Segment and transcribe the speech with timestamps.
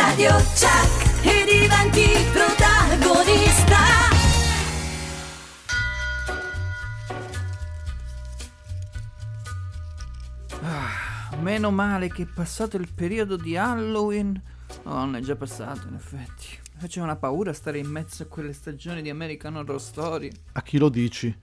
[0.00, 3.76] Radio Chuck e diventi protagonista.
[11.40, 14.40] Meno male che è passato il periodo di Halloween.
[14.84, 16.46] Oh, non è già passato, in effetti.
[16.76, 20.30] Faceva una paura stare in mezzo a quelle stagioni di American Horror Story.
[20.52, 21.36] A chi lo dici?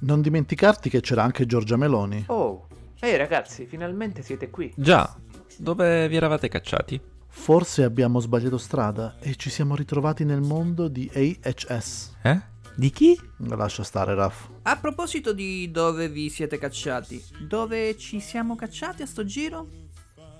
[0.00, 2.24] Non dimenticarti che c'era anche Giorgia Meloni.
[2.26, 2.68] Oh,
[3.00, 4.70] ehi ragazzi, finalmente siete qui.
[4.76, 5.16] Già,
[5.56, 7.12] dove vi eravate cacciati?
[7.36, 12.16] Forse abbiamo sbagliato strada e ci siamo ritrovati nel mondo di AHS.
[12.22, 12.40] Eh?
[12.74, 13.20] Di chi?
[13.38, 14.48] Lascia stare, Raff.
[14.62, 19.68] A proposito di dove vi siete cacciati, dove ci siamo cacciati a sto giro?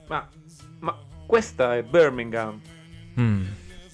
[0.09, 0.27] Ma,
[0.79, 0.97] ma
[1.27, 2.59] questa è Birmingham.
[3.19, 3.45] Hmm.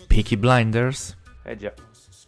[0.07, 1.17] Peaky Blinders?
[1.43, 1.73] Eh già.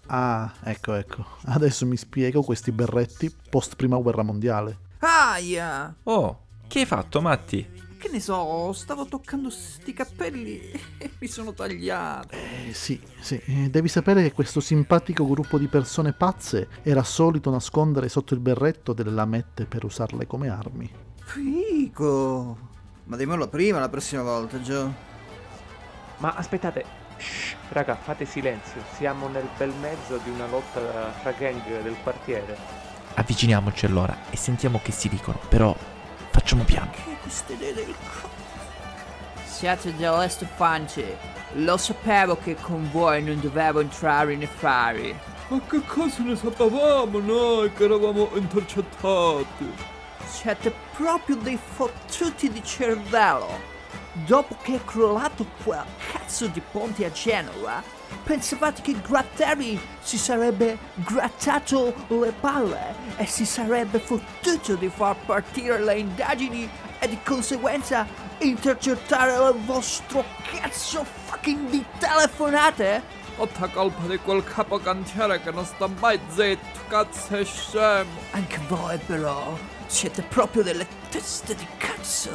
[0.06, 1.24] Ah, ecco, ecco.
[1.44, 4.78] Adesso mi spiego questi berretti post prima guerra mondiale.
[4.98, 5.94] Aia!
[6.04, 7.68] Oh, che hai fatto, Matti?
[8.02, 10.58] Che ne so, stavo toccando sti cappelli
[10.98, 12.34] e mi sono tagliato.
[12.34, 13.40] Eh, sì, sì.
[13.46, 18.40] Eh, Devi sapere che questo simpatico gruppo di persone pazze era solito nascondere sotto il
[18.40, 20.90] berretto delle lamette per usarle come armi.
[21.22, 22.58] Figo!
[23.04, 24.92] Ma dimmelo prima la prossima volta, Joe.
[26.16, 26.84] Ma aspettate,
[27.18, 28.82] shh, raga, fate silenzio.
[28.96, 32.58] Siamo nel bel mezzo di una lotta fra gang del quartiere.
[33.14, 35.72] Avviciniamoci allora e sentiamo che si dicono, però
[36.32, 37.11] facciamo piano.
[37.22, 38.28] Che queste idee del co...
[39.44, 41.16] Siete delle stufance.
[41.52, 45.16] Lo sapevo che con voi non dovevo entrare in affari.
[45.48, 49.72] Ma che cosa ne sapevamo noi che eravamo intercettati?
[50.26, 53.70] Siete proprio dei fottuti di cervello.
[54.26, 57.82] Dopo che è crollato quel cazzo di ponte a Genova,
[58.24, 65.82] pensavate che Gratteri si sarebbe grattato le palle e si sarebbe fottuto di far partire
[65.82, 66.68] le indagini
[67.02, 68.06] e di conseguenza
[68.38, 73.02] intercettare il vostro cazzo fucking di telefonate?
[73.36, 78.20] Tutta colpa di quel capocantiere che non sta mai zitto, cazzo è scemo.
[78.30, 82.30] Anche voi però siete proprio delle teste di cazzo.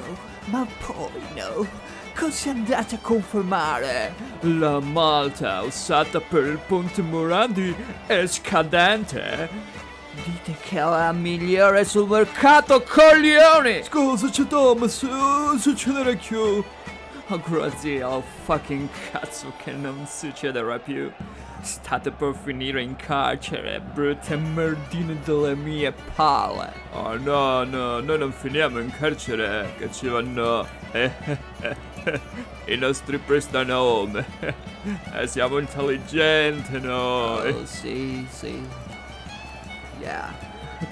[0.45, 1.66] Ma poi no,
[2.13, 4.13] cosa andate a confermare?
[4.41, 7.73] La malta usata per il ponte Morandi
[8.06, 9.85] è scadente.
[10.23, 13.83] Dite che è la migliore sul mercato, coglioni!
[13.83, 16.63] Scusa, c'è Thomas, eh, succederà più.
[17.29, 21.11] Oh, grazie al fucking cazzo che non succederà più.
[21.61, 26.72] State per finire in carcere, brutte merdine delle mie palle.
[26.94, 31.11] Oh no, no, noi non finiamo in carcere, che ci vanno eh,
[32.66, 34.25] i nostri prestanome.
[35.11, 37.51] Eh, siamo intelligenti noi.
[37.51, 38.87] Oh, sì, sì.
[40.00, 40.34] Yeah.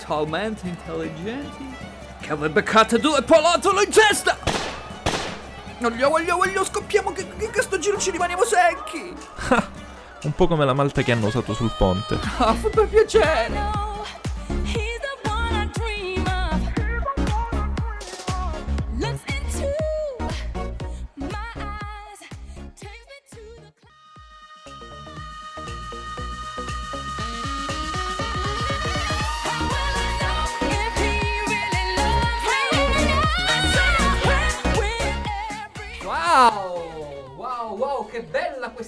[0.05, 4.37] Talmente intelligenti che vi beccate due palattole in testa!
[5.79, 9.15] Voglio, voglio, voglio, scoppiamo che, che, che sto giro ci rimaniamo secchi!
[10.23, 12.17] Un po' come la malta che hanno usato sul ponte.
[12.37, 13.94] Ah, fa per piacere!
[38.15, 38.44] Wow, wow, che bella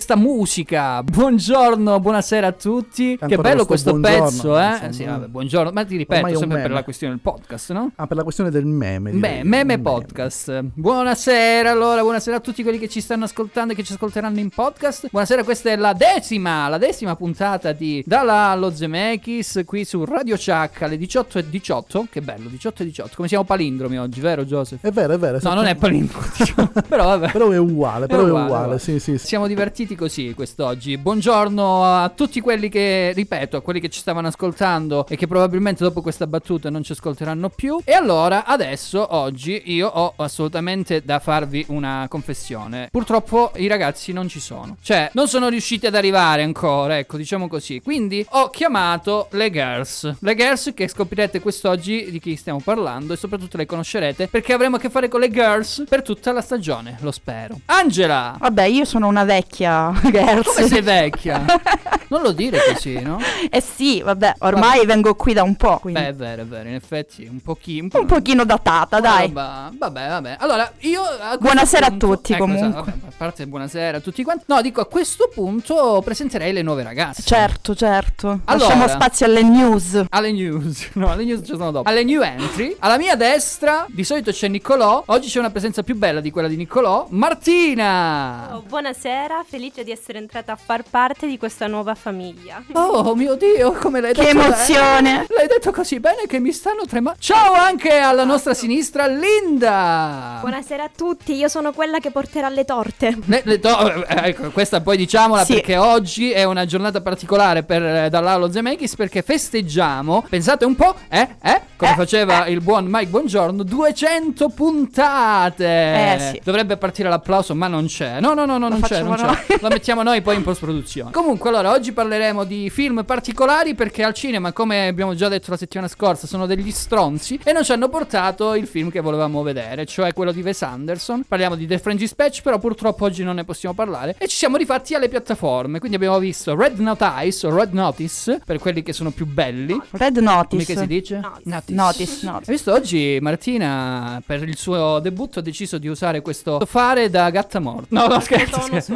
[0.07, 1.03] questa musica!
[1.03, 3.18] Buongiorno, buonasera a tutti.
[3.19, 4.72] Ancora che bello questo buongiorno, pezzo, eh?
[4.72, 4.91] insomma.
[4.94, 5.72] Sì, vabbè, buongiorno.
[5.73, 6.73] Ma ti ripeto, è sempre per meme.
[6.73, 7.91] la questione del podcast, no?
[7.95, 9.12] Ah, per la questione del meme.
[9.12, 10.63] Beh, meme podcast.
[10.75, 14.47] Buonasera, allora, buonasera a tutti quelli che ci stanno ascoltando e che ci ascolteranno in
[14.47, 15.09] podcast.
[15.12, 20.38] Buonasera, questa è la decima, la decima puntata di Dalla allo Zemeckis qui su Radio
[20.38, 22.07] Chuck alle 18 e 18.
[22.09, 23.12] Che bello, 18 e 18.
[23.13, 24.85] Come siamo palindromi oggi, vero Joseph?
[24.85, 25.39] È vero, è vero.
[25.41, 26.72] No, non è palindromo, diciamo.
[26.88, 27.31] però vabbè.
[27.34, 28.79] Però è uguale, È però è uguale, uguale, uguale.
[28.79, 29.28] sì, sì, sì.
[29.28, 30.97] Siamo divertiti così quest'oggi.
[30.97, 35.83] Buongiorno a tutti quelli che, ripeto, a quelli che ci stavano ascoltando e che probabilmente
[35.83, 37.81] dopo questa battuta non ci ascolteranno più.
[37.83, 42.87] E allora, adesso, oggi, io ho assolutamente da farvi una confessione.
[42.91, 44.77] Purtroppo i ragazzi non ci sono.
[44.81, 47.81] Cioè, non sono riusciti ad arrivare ancora, ecco, diciamo così.
[47.81, 50.15] Quindi ho chiamato le girls.
[50.19, 54.75] Le girls che scoprirete quest'oggi di chi stiamo parlando e soprattutto le conoscerete perché avremo
[54.75, 57.59] a che fare con le girls per tutta la stagione, lo spero.
[57.65, 58.35] Angela!
[58.38, 60.54] Vabbè, io sono una vecchia girls.
[60.56, 61.45] Come sei vecchia?
[62.10, 63.19] Non lo dire così, no?
[63.50, 66.69] eh sì, vabbè, ormai vengo qui da un po', quindi Beh, è vero, è vero,
[66.69, 67.89] in effetti un pochino.
[67.92, 69.30] Un, un pochino datata, dai.
[69.30, 70.36] Vabbè, vabbè, vabbè.
[70.39, 72.68] Allora, io a Buonasera a punto- tutti, ecco, comunque.
[72.69, 74.45] esatto, vabbè, a parte buonasera a tutti quanti.
[74.48, 77.24] No, dico a questo punto presenterei le nuove ragazze.
[77.24, 78.39] Certo, certo.
[78.45, 78.68] Allora.
[78.68, 80.06] Lasciamo spazio alle news.
[80.10, 81.89] Alle news, no, alle news ci sono dopo.
[81.89, 85.04] Alle new entry, alla mia destra, di solito c'è Niccolò.
[85.07, 87.06] Oggi c'è una presenza più bella di quella di Niccolò.
[87.10, 88.51] Martina!
[88.54, 89.44] Oh, buonasera buonasera,
[89.77, 92.63] felice di essere entrata a far parte di questa nuova famiglia.
[92.74, 94.47] Oh mio Dio, come l'hai Che detto bene.
[94.47, 95.25] emozione!
[95.29, 97.19] L'hai detto così bene che mi stanno tremando.
[97.19, 100.38] Ciao anche alla nostra sinistra, Linda.
[100.41, 103.18] Buonasera a tutti, io sono quella che porterà le torte.
[103.25, 105.53] Le- le to- eh, ecco, questa poi diciamola Sì.
[105.53, 110.95] perché oggi è una giornata particolare per eh, Dall'Alo Zemeckis perché festeggiamo, pensate un po',
[111.09, 115.65] eh, eh, come Eh, faceva il buon Mike Buongiorno, 200 puntate.
[115.65, 116.41] Eh, sì.
[116.44, 118.19] Dovrebbe partire l'applauso, ma non c'è.
[118.19, 119.59] No, no, no, no non c'è, non c'è.
[119.67, 121.11] Lo mettiamo noi poi in post produzione.
[121.11, 125.57] Comunque, allora, oggi parleremo di film particolari perché al cinema, come abbiamo già detto la
[125.57, 129.85] settimana scorsa, sono degli stronzi e non ci hanno portato il film che volevamo vedere,
[129.85, 131.23] cioè quello di Wes Anderson.
[131.27, 134.55] Parliamo di The French Dispatch, però purtroppo oggi non ne possiamo parlare e ci siamo
[134.55, 135.79] rifatti alle piattaforme.
[135.79, 139.77] Quindi abbiamo visto Red Notice o Red Notice per quelli che sono più belli.
[139.91, 140.65] Red Come Notice.
[140.73, 141.19] che si dice?
[141.43, 141.73] Notice.
[141.73, 142.51] Notice, Hai notice.
[142.51, 147.59] visto oggi Martina per il suo debutto ha deciso di usare questo fare da gatta
[147.59, 147.87] morta.
[147.89, 148.61] No, no, scherzo.
[148.61, 148.93] Scherzo.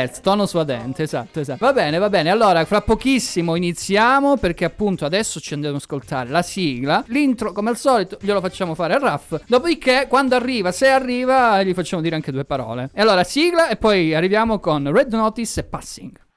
[0.00, 1.64] Scherzo, tono suadente, esatto, esatto.
[1.64, 2.30] Va bene, va bene.
[2.30, 7.04] Allora, fra pochissimo iniziamo perché appunto adesso ci andiamo ad ascoltare la sigla.
[7.08, 9.42] L'intro, come al solito, glielo facciamo fare a Raff.
[9.46, 12.90] Dopodiché, quando arriva, se arriva, gli facciamo dire anche due parole.
[12.94, 16.28] E allora, sigla e poi arriviamo con Red Notice e Passing.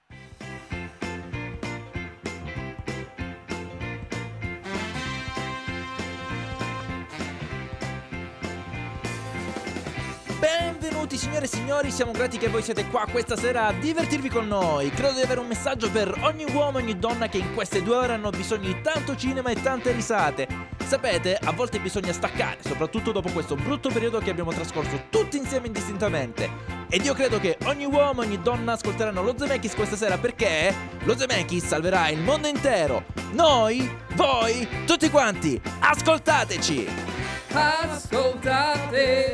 [11.13, 14.47] Benvenuti signore e signori, siamo grati che voi siete qua questa sera a divertirvi con
[14.47, 14.89] noi.
[14.89, 17.97] Credo di avere un messaggio per ogni uomo e ogni donna che in queste due
[17.97, 20.47] ore hanno bisogno di tanto cinema e tante risate.
[20.83, 25.67] Sapete, a volte bisogna staccare, soprattutto dopo questo brutto periodo che abbiamo trascorso tutti insieme
[25.67, 26.49] indistintamente.
[26.89, 30.73] Ed io credo che ogni uomo e ogni donna ascolteranno lo Zemeckis questa sera perché
[31.03, 33.03] lo Zemeckis salverà il mondo intero.
[33.33, 37.22] Noi, voi, tutti quanti, ascoltateci!
[37.53, 39.33] Ascoltate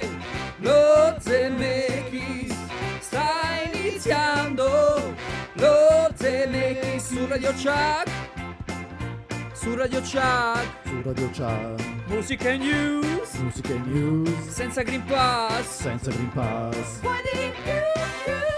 [0.57, 2.53] lo Zemeckis
[2.99, 5.13] sta iniziando.
[5.53, 8.09] Lo Zemeckis su Radio Chuck
[9.53, 13.33] su Radio Chuck Su Radio Chat, musica e news.
[13.35, 15.81] Musica e news, senza Green Pass.
[15.81, 17.01] Senza Green Pass.
[17.01, 18.48] Why did you,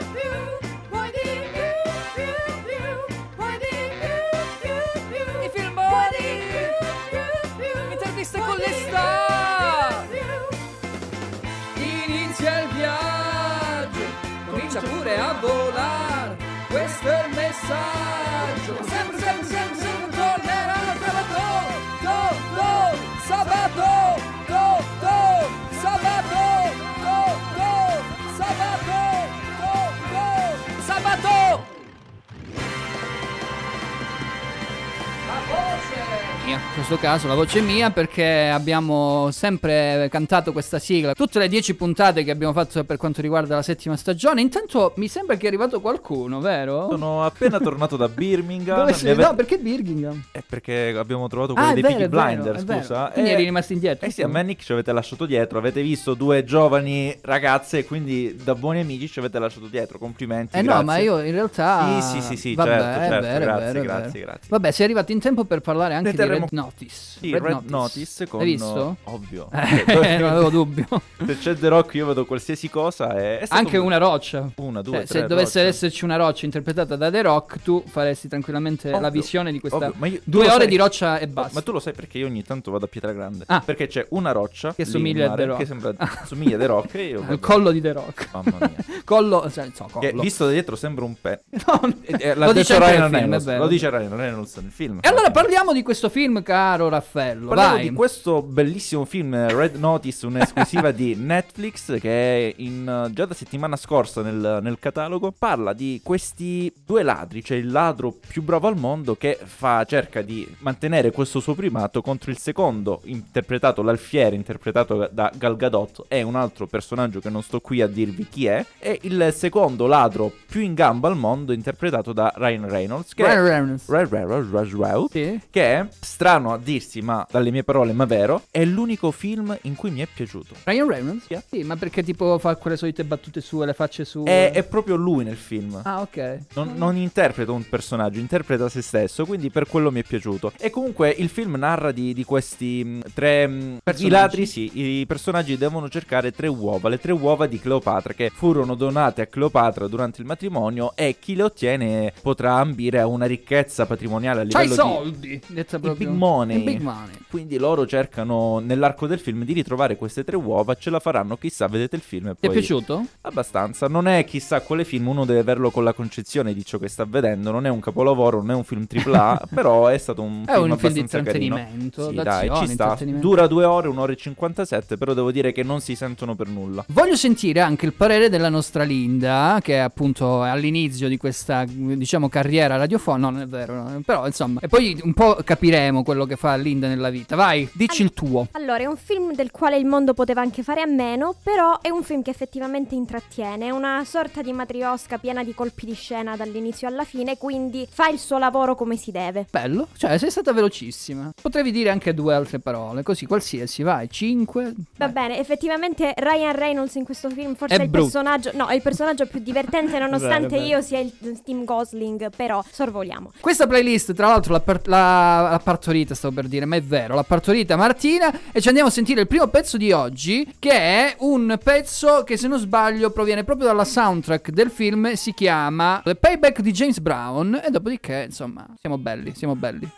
[36.57, 41.39] voce in questo caso la voce è mia perché abbiamo sempre cantato questa sigla tutte
[41.39, 45.35] le dieci puntate che abbiamo fatto per quanto riguarda la settima stagione intanto mi sembra
[45.35, 46.87] che è arrivato qualcuno vero?
[46.89, 48.77] Sono appena tornato da Birmingham.
[48.79, 49.11] Dove sei?
[49.11, 50.23] ave- No, perché Birmingham?
[50.31, 52.79] È perché abbiamo trovato quelli Ah, dei vero, Peaky Blinder, vero.
[52.81, 53.09] scusa.
[53.13, 54.05] Quindi Eh, eri rimasto indietro.
[54.07, 55.57] Eh sì, a me e Nick ci avete lasciato dietro.
[55.59, 59.97] Avete visto due giovani ragazze e quindi da buoni amici ci avete lasciato dietro.
[59.97, 60.55] Complimenti.
[60.57, 60.85] Eh no, grazie.
[60.85, 61.99] ma io in realtà.
[62.01, 64.25] Sì, sì, sì, sì, Vabbè, certo, certo, vero, grazie, grazie, vero.
[64.25, 64.47] grazie.
[64.49, 66.95] Vabbè, sei arrivato in tempo per parlare anche di Red Notice.
[67.19, 68.27] Sì, Red, Notice.
[68.27, 68.97] con Hai visto?
[69.03, 69.49] Ovvio.
[69.51, 70.85] Eh, non avevo dubbio.
[71.25, 73.13] Se c'è The Rock io vedo qualsiasi cosa.
[73.15, 74.49] È, è Anche un- una roccia.
[74.57, 75.67] Una, due, Cioè, se dovesse rocce.
[75.75, 79.91] esserci una roccia interpretata da The Rock, tu faresti tranquillamente la Ovvio, visione di questa.
[80.03, 81.51] io- due ore sai- di roccia e basta.
[81.53, 83.43] Ma tu lo sai perché io ogni tanto vado a Pietragrande.
[83.47, 83.61] Ah.
[83.61, 85.59] Perché c'è una roccia Che somiglia a The Rock.
[85.59, 85.93] Che sembra,
[86.25, 86.95] somiglia a The Rock.
[86.95, 88.29] E io Il collo di The Rock.
[88.33, 88.71] Mamma mia.
[89.05, 89.49] collo.
[89.51, 90.07] Cioè, so, collo.
[90.09, 91.41] Che visto da dietro sembra un pe.
[91.49, 93.57] No, Eh, eh, lo dice Ryan Reynolds.
[93.57, 94.99] Lo dice Ryan Reynolds nel film.
[95.01, 97.47] E allora parliamo di questo film, caro Raffaello.
[97.47, 97.89] Parliamo Vai.
[97.89, 103.75] di questo bellissimo film Red Notice, un'esclusiva di Netflix che è in, già da settimana
[103.75, 105.33] scorsa nel, nel catalogo.
[105.37, 110.21] Parla di questi due ladri, cioè il ladro più bravo al mondo che fa, cerca
[110.21, 116.21] di mantenere questo suo primato contro il secondo, interpretato l'alfiere, interpretato da Gal Gadot, e
[116.21, 120.31] un altro personaggio che non sto qui a dirvi chi è, e il secondo ladro
[120.47, 123.13] più in gamba al mondo, interpretato da Ryan Reynolds.
[123.13, 123.89] Che Ryan Reynolds.
[123.89, 125.41] Ryan Reynolds, Ryan Reynolds, Sì.
[125.49, 129.75] che è strano a dirsi, ma dalle mie parole, ma vero, è l'unico film in
[129.75, 130.55] cui mi è piaciuto.
[130.65, 131.25] Ryan Reynolds?
[131.27, 131.39] Sì.
[131.49, 134.25] Sì, ma perché tipo fa quelle solite battute sue, le facce sue?
[134.25, 135.79] È, è proprio lui nel film.
[135.83, 136.37] Ah, ok.
[136.55, 140.51] Non, non interpreta un personaggio, interpreta se stesso, quindi per quello mi è piaciuto.
[140.59, 143.47] E comunque il film narra di, di questi mh, tre...
[143.47, 144.05] mh, Personaggi.
[144.05, 148.29] I ladri, sì, i personaggi devono cercare tre uova, le tre uova di Cleopatra che
[148.33, 153.25] furono donate a Cleopatra durante il patrimonio e chi le ottiene potrà ambire a una
[153.25, 155.41] ricchezza patrimoniale a C'hai i livello di soldi.
[155.81, 156.00] Proprio.
[156.05, 156.63] Big money.
[156.63, 157.15] Big money.
[157.29, 161.67] Quindi loro cercano nell'arco del film di ritrovare queste tre uova, ce la faranno, chissà,
[161.67, 163.05] vedete il film e Ti poi è piaciuto?
[163.21, 166.89] Abbastanza, non è chissà quale film, uno deve averlo con la concezione di ciò che
[166.89, 170.43] sta vedendo, non è un capolavoro, non è un film AAA, però è stato un
[170.45, 172.97] È film un film di intrattenimento, Sì, dai, ci sta.
[173.01, 176.83] Dura due ore, un'ora e 57, però devo dire che non si sentono per nulla.
[176.89, 182.27] Voglio sentire anche il parere della nostra Linda, che è appunto all'inizio di questa, diciamo,
[182.29, 183.29] carriera radiofonica.
[183.29, 184.59] No, non è vero, no, però insomma.
[184.59, 187.35] E poi un po' capiremo quello che fa Linda nella vita.
[187.35, 188.47] Vai, dici il tuo.
[188.51, 191.89] Allora, è un film del quale il mondo poteva anche fare a meno, però è
[191.89, 196.35] un film che effettivamente intrattiene, è una sorta di matriosca piena di colpi di scena
[196.35, 199.45] dall'inizio alla fine, quindi fa il suo lavoro come si deve.
[199.51, 201.31] Bello, cioè sei stata velocissima.
[201.41, 204.73] Potrei dire anche due altre parole, così qualsiasi, vai, cinque.
[204.97, 208.05] Va bene, effettivamente Ryan Reynolds in questo film forse È è, il brutto.
[208.11, 210.67] personaggio, no, è il personaggio più divertente nonostante Bene, bene.
[210.67, 213.31] io sia il Tim Gosling, però sorvoliamo.
[213.39, 217.15] Questa playlist, tra l'altro, l'ha, par- l'ha- l'ha partorita, stavo per dire, ma è vero,
[217.15, 218.51] l'ha partorita Martina.
[218.51, 222.37] E ci andiamo a sentire il primo pezzo di oggi, che è un pezzo che,
[222.37, 225.13] se non sbaglio, proviene proprio dalla soundtrack del film.
[225.13, 227.59] Si chiama The Payback di James Brown.
[227.65, 229.89] E dopodiché, insomma, siamo belli, siamo belli.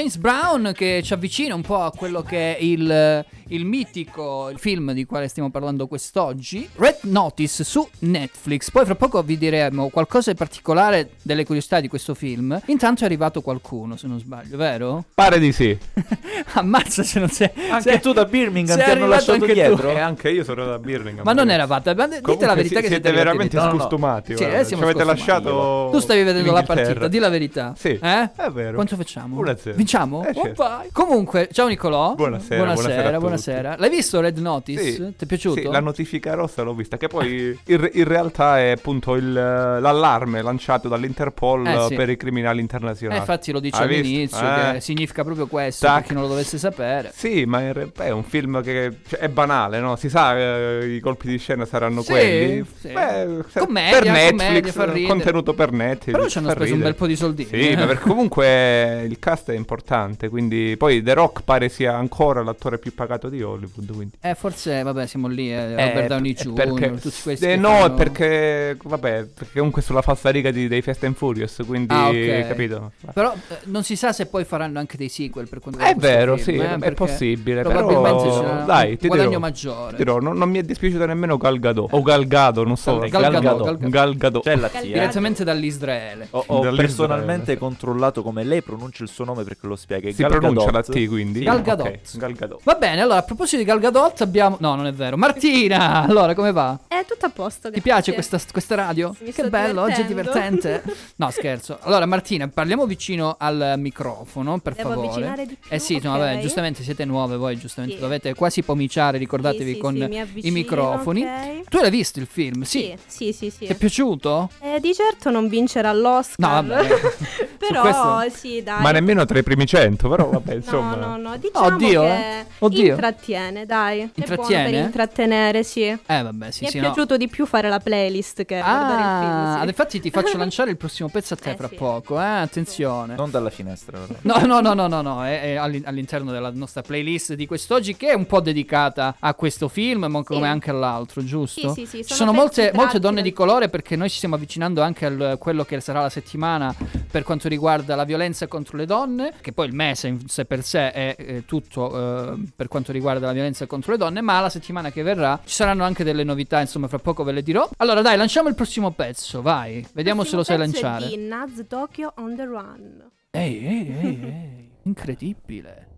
[0.00, 4.92] James Brown che ci avvicina un po' a quello che è il, il mitico film
[4.92, 8.70] di quale stiamo parlando quest'oggi, Red Notice su Netflix.
[8.70, 12.58] Poi fra poco vi diremo qualcosa in particolare delle curiosità di questo film.
[12.66, 15.04] Intanto è arrivato qualcuno, se non sbaglio, vero?
[15.14, 15.76] Pare di sì.
[16.54, 17.50] Ammazza se non sei...
[17.70, 19.52] Anche sei- tu da Birmingham sei ti hanno arrivato lasciato anche tu.
[19.52, 19.90] dietro?
[19.90, 21.24] E anche io sono da Birmingham.
[21.24, 23.66] Ma non eravate, ma dite Comunque la verità si- che siete siete veramente divertiti.
[23.66, 23.78] No, no.
[23.88, 24.36] scostumati.
[24.36, 25.04] Sì, eh, Ci avete scostumati.
[25.06, 25.88] lasciato.
[25.92, 27.74] Tu stavi vedendo la partita, di la verità.
[27.76, 28.30] Sì, Eh?
[28.36, 28.74] è vero.
[28.74, 29.40] Quanto facciamo?
[29.42, 29.74] 1-0.
[29.74, 30.24] Vinciamo?
[30.24, 30.64] Eh, certo.
[30.92, 32.14] Comunque, ciao Nicolò.
[32.14, 33.76] Buonasera, Buonasera, buonasera a buonasera.
[33.78, 34.82] L'hai visto Red Notice?
[34.92, 34.96] Sì.
[34.96, 35.60] Ti è piaciuto?
[35.60, 40.42] Sì, la notifica rossa l'ho vista, che poi in, in realtà è appunto il, l'allarme
[40.42, 41.94] lanciato dall'Interpol Eh, sì.
[41.94, 43.18] per i criminali Eh, internazionali.
[43.20, 44.72] infatti lo dice Hai all'inizio Eh.
[44.74, 45.96] che significa proprio questo, Tac.
[45.98, 47.10] per chi non lo dovesse sapere.
[47.14, 49.96] Sì, ma in realtà è un film che cioè, è banale, no?
[49.96, 52.64] Si sa eh, i colpi di scena saranno Sì, quelli.
[52.78, 52.88] sì.
[52.92, 54.04] Beh, Commedia, per
[54.34, 56.14] Netflix, commedia, contenuto per Netflix.
[56.16, 56.90] Però ci hanno speso un ridere.
[56.90, 57.48] bel po' di soldini.
[57.50, 62.42] Sì, ma perché comunque il cast è importante, quindi poi The Rock pare sia ancora
[62.42, 66.42] l'attore più pagato di Hollywood, quindi Eh, forse, vabbè, siamo lì, eh, Robert Downey è
[66.42, 70.68] Jr., perché, tutti questi eh, no, fanno- è perché vabbè, perché comunque sulla falsariga di,
[70.68, 72.46] dei Fast and Furious, quindi Ah, ok.
[72.48, 72.92] capito?
[73.14, 76.06] Però eh, non si sa se poi faranno anche dei sequel per quanto È riguarda
[76.08, 79.90] questo vero, film, sì, eh, è possibile, Probabilmente però dai, un ti guadagno dirò, maggiore.
[79.90, 82.98] ti dirò, non, non mi è dispiaciuto nemmeno Gal Gadot o Gal Gadot, non so,
[82.98, 83.88] Gal Gadot, Gal Gadot.
[83.88, 84.42] Gal Gadot.
[84.42, 84.80] C'è la zia.
[84.80, 86.28] Direttamente dall'Israele.
[86.30, 86.76] Ho, ho Dall'Israele.
[86.76, 90.08] personalmente controllato come lei pronuncia il suo nome perché lo spiega.
[90.08, 90.82] È Si Gal pronuncia la.
[90.82, 91.40] T quindi?
[91.42, 92.16] Gal Ok, Gadot.
[92.18, 92.60] Gal Gadot.
[92.64, 94.56] Va bene, allora a proposito di Gal Gadot abbiamo...
[94.60, 95.16] No, non è vero.
[95.16, 96.78] Martina, allora come va?
[96.88, 97.70] È tutto a posto.
[97.70, 99.14] Ti piace questa, questa radio?
[99.20, 100.82] Mi che bello, oggi è divertente.
[101.20, 101.78] No, scherzo.
[101.82, 105.06] Allora, Martina, parliamo vicino al microfono, per Devo favore.
[105.08, 105.70] avvicinare di più?
[105.70, 106.18] Eh sì, no, Ok.
[106.18, 108.00] vabbè, giustamente siete nuove voi, giustamente Sì.
[108.00, 111.22] dovete quasi pomiciare, ricordatevi Sì, sì, con sì, mi i avvicino, microfoni.
[111.22, 111.68] ok.
[111.68, 112.62] Tu l'hai visto il film?
[112.62, 112.94] Sì.
[113.06, 113.50] Sì, sì, sì.
[113.50, 113.66] sì.
[113.66, 114.48] Ti è piaciuto?
[114.60, 116.64] Eh, di certo non vincerà l'Oscar.
[116.64, 116.88] No, vabbè.
[117.68, 118.80] Però questo- sì, dai.
[118.80, 120.94] Ma nemmeno tra i primi cento, però vabbè, insomma.
[120.96, 122.44] No, no, no, diciamo Oddio, che eh.
[122.60, 122.90] Oddio.
[122.92, 124.00] intrattiene, dai.
[124.00, 124.70] È buono Intrattiene?
[124.70, 125.82] per intrattenere, sì.
[125.82, 126.86] Eh, vabbè, sì, Mi sì, è no.
[126.92, 129.20] piaciuto di più fare la playlist che guardare il Ah,
[129.52, 129.62] film.
[129.62, 129.68] sì.
[129.68, 131.74] infatti ti faccio lanciare il prossimo pezzo a te Eh, fra sì.
[131.74, 132.24] poco, eh?
[132.24, 133.14] Attenzione.
[133.14, 134.18] Non dalla finestra, però.
[134.22, 137.96] No, no, no, no, no, no, è, è all'in- all'interno della nostra playlist di quest'oggi
[137.96, 141.72] che è un po' dedicata a questo film, ma come anche all'altro, giusto?
[141.74, 144.34] Sì, sì, sì, Ci sono sono molte, molte donne di colore perché noi ci stiamo
[144.36, 146.74] avvicinando anche a quello che sarà la settimana
[147.10, 150.62] per quanto riguarda la violenza contro le donne, che poi il mese in sé per
[150.62, 154.48] sé è, eh, tutto eh, per quanto riguarda la violenza contro le donne, ma la
[154.48, 157.68] settimana che verrà ci saranno anche delle novità, insomma, fra poco ve le dirò.
[157.76, 161.06] Allora, dai, lanciamo il prossimo pezzo, vai, vediamo se lo sai lanciare.
[161.08, 163.10] di Naz Tokyo on the Run.
[163.30, 165.89] Ehi, ehi, ehi, ehi, incredibile.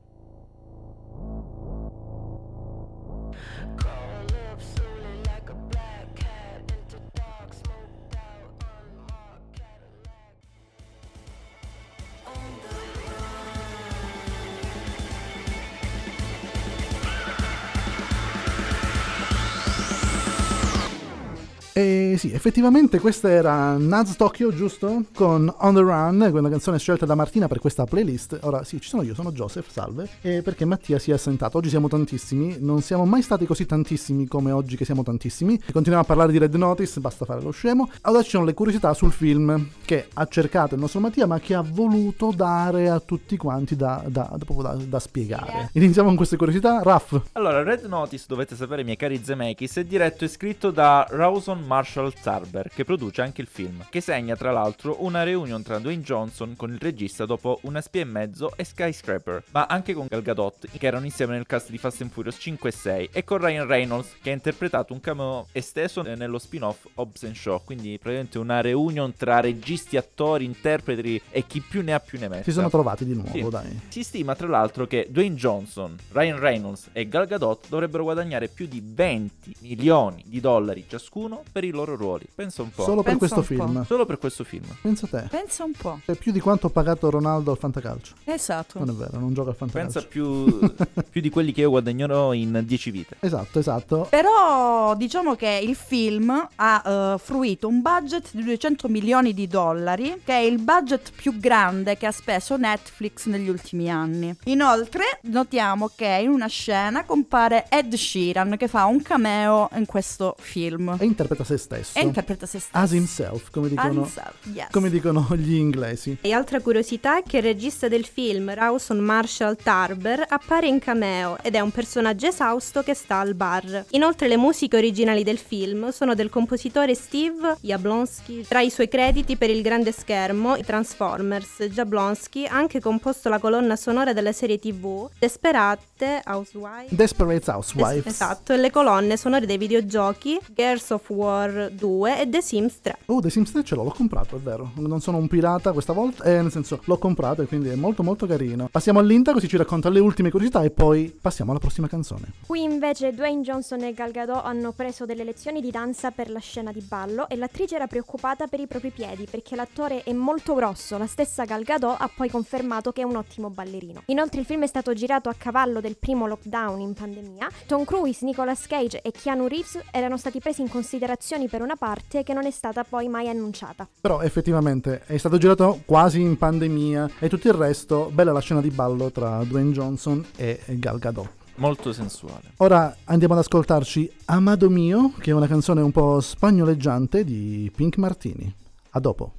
[21.75, 25.05] E sì, effettivamente questa era Naz Tokyo, giusto?
[25.15, 28.39] Con On the Run, una canzone scelta da Martina per questa playlist.
[28.43, 30.07] Ora sì, ci sono io, sono Joseph, salve.
[30.21, 31.57] E perché Mattia si è assentato.
[31.57, 35.59] Oggi siamo tantissimi, non siamo mai stati così tantissimi come oggi che siamo tantissimi.
[35.59, 37.89] Continuiamo a parlare di Red Notice, basta fare lo scemo.
[38.03, 41.55] Ora ci sono le curiosità sul film che ha cercato il nostro Mattia, ma che
[41.55, 45.71] ha voluto dare a tutti quanti da, da, da- da spiegare.
[45.73, 46.83] Iniziamo con queste curiosità.
[46.83, 51.61] Raff, Allora, Red Notice, dovete sapere, miei cari Zemeckis, è diretto e scritto da Rawson
[51.65, 56.03] Marshall Tarber, che produce anche il film, che segna tra l'altro una reunion tra Dwayne
[56.03, 60.23] Johnson con il regista dopo una spia e mezzo e Skyscraper, ma anche con Gal
[60.23, 63.39] Gadot, che erano insieme nel cast di Fast and Furious 5 e 6, e con
[63.39, 68.39] Ryan Reynolds, che ha interpretato un cameo esteso nello spin-off Hobbs and Shaw, quindi praticamente
[68.39, 72.43] una reunion tra registi, attori, interpreti e chi più ne ha più ne metta.
[72.45, 73.49] si sono trovati di nuovo, Sì.
[73.49, 73.81] dai.
[73.89, 78.67] Si stima tra l'altro che Dwayne Johnson, Ryan Reynolds e Gal Gadot dovrebbero guadagnare più
[78.67, 82.27] di 20 milioni di dollari ciascuno per i loro ruoli.
[82.35, 82.83] Pensa un po'.
[82.83, 83.67] Solo per Pensa questo un po'.
[83.67, 83.85] film.
[83.85, 84.65] Solo per questo film.
[84.81, 85.27] Pensa te.
[85.31, 86.01] Pensa un po'.
[86.05, 88.15] È più di quanto ha pagato Ronaldo al fantacalcio.
[88.25, 88.79] Esatto.
[88.79, 89.93] Non è vero, non gioca al fantacalcio.
[90.01, 90.75] Pensa più,
[91.11, 93.17] più di quelli che io guadagnerò in 10 vite.
[93.21, 94.07] Esatto, esatto.
[94.09, 96.83] Però diciamo che il film ha
[97.15, 101.97] eh, fruito un budget di 200 milioni di dollari, che è il budget più grande
[101.97, 104.35] che ha speso Netflix negli ultimi anni.
[104.45, 110.35] Inoltre notiamo che in una scena compare Ed Sheeran che fa un cameo in questo
[110.39, 110.97] film.
[110.99, 111.99] E interpreta se stesso.
[111.99, 112.83] E interpreta se stesso.
[112.85, 114.67] As himself, come dicono, Himself, yes.
[114.71, 116.17] come dicono gli inglesi.
[116.21, 121.39] E altra curiosità è che il regista del film, Rawson Marshall Tarber, appare in cameo
[121.43, 123.87] ed è un personaggio esausto che sta al bar.
[123.91, 128.43] Inoltre le musiche originali del film sono del compositore Steve Jablonsky.
[128.43, 133.39] Tra i suoi crediti per il grande schermo, i Transformers, Jablonsky ha anche composto la
[133.39, 136.93] colonna sonora della serie tv Desperate Housewives.
[136.93, 138.07] Desperate Housewives.
[138.07, 142.81] Es- esatto, e le colonne sonore dei videogiochi Gears of War 2 e The Sims
[142.81, 142.97] 3.
[143.07, 144.73] Oh, The Sims 3 ce l'ho, l'ho comprato, è vero.
[144.77, 148.03] Non sono un pirata questa volta, eh, nel senso, l'ho comprato e quindi è molto
[148.03, 148.69] molto carino.
[148.71, 152.33] Passiamo all'Inta così ci racconta le ultime curiosità e poi passiamo alla prossima canzone.
[152.47, 156.39] Qui invece Dwayne Johnson e Gal Gadot hanno preso delle lezioni di danza per la
[156.39, 160.55] scena di ballo e l'attrice era preoccupata per i propri piedi perché l'attore è molto
[160.55, 160.99] grosso.
[160.99, 164.03] La stessa Gal Gadot ha poi confermato che è un ottimo ballerino.
[164.07, 167.49] Inoltre il film è stato girato a cavallo del primo lockdown in pandemia.
[167.67, 172.23] Tom Cruise, Nicolas Cage e Keanu Reeves erano stati presi in considerazione per una parte
[172.25, 173.89] che non è stata poi mai annunciata.
[174.01, 178.61] Però effettivamente è stato girato quasi in pandemia e tutto il resto, bella la scena
[178.61, 181.29] di ballo tra Dwayne Johnson e Gal Gadot.
[181.57, 182.53] Molto sensuale.
[182.59, 187.99] Ora andiamo ad ascoltarci Amado Mio, che è una canzone un po' spagnoleggiante di Pink
[187.99, 188.53] Martini.
[188.91, 189.35] A dopo.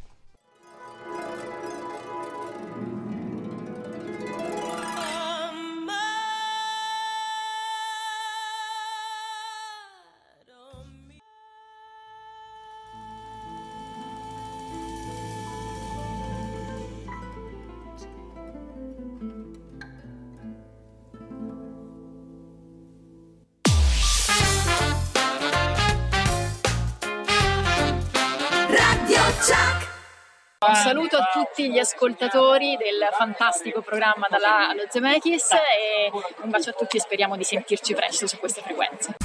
[31.64, 37.00] Tutti gli ascoltatori del fantastico programma dalla allo Zemeckis e un bacio a tutti e
[37.00, 39.16] speriamo di sentirci presto su queste frequenze.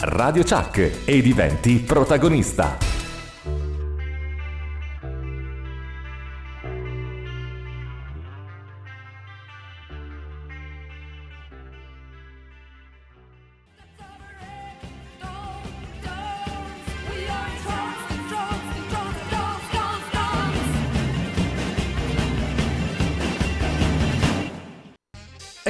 [0.00, 3.01] Radio Chuck e diventi protagonista.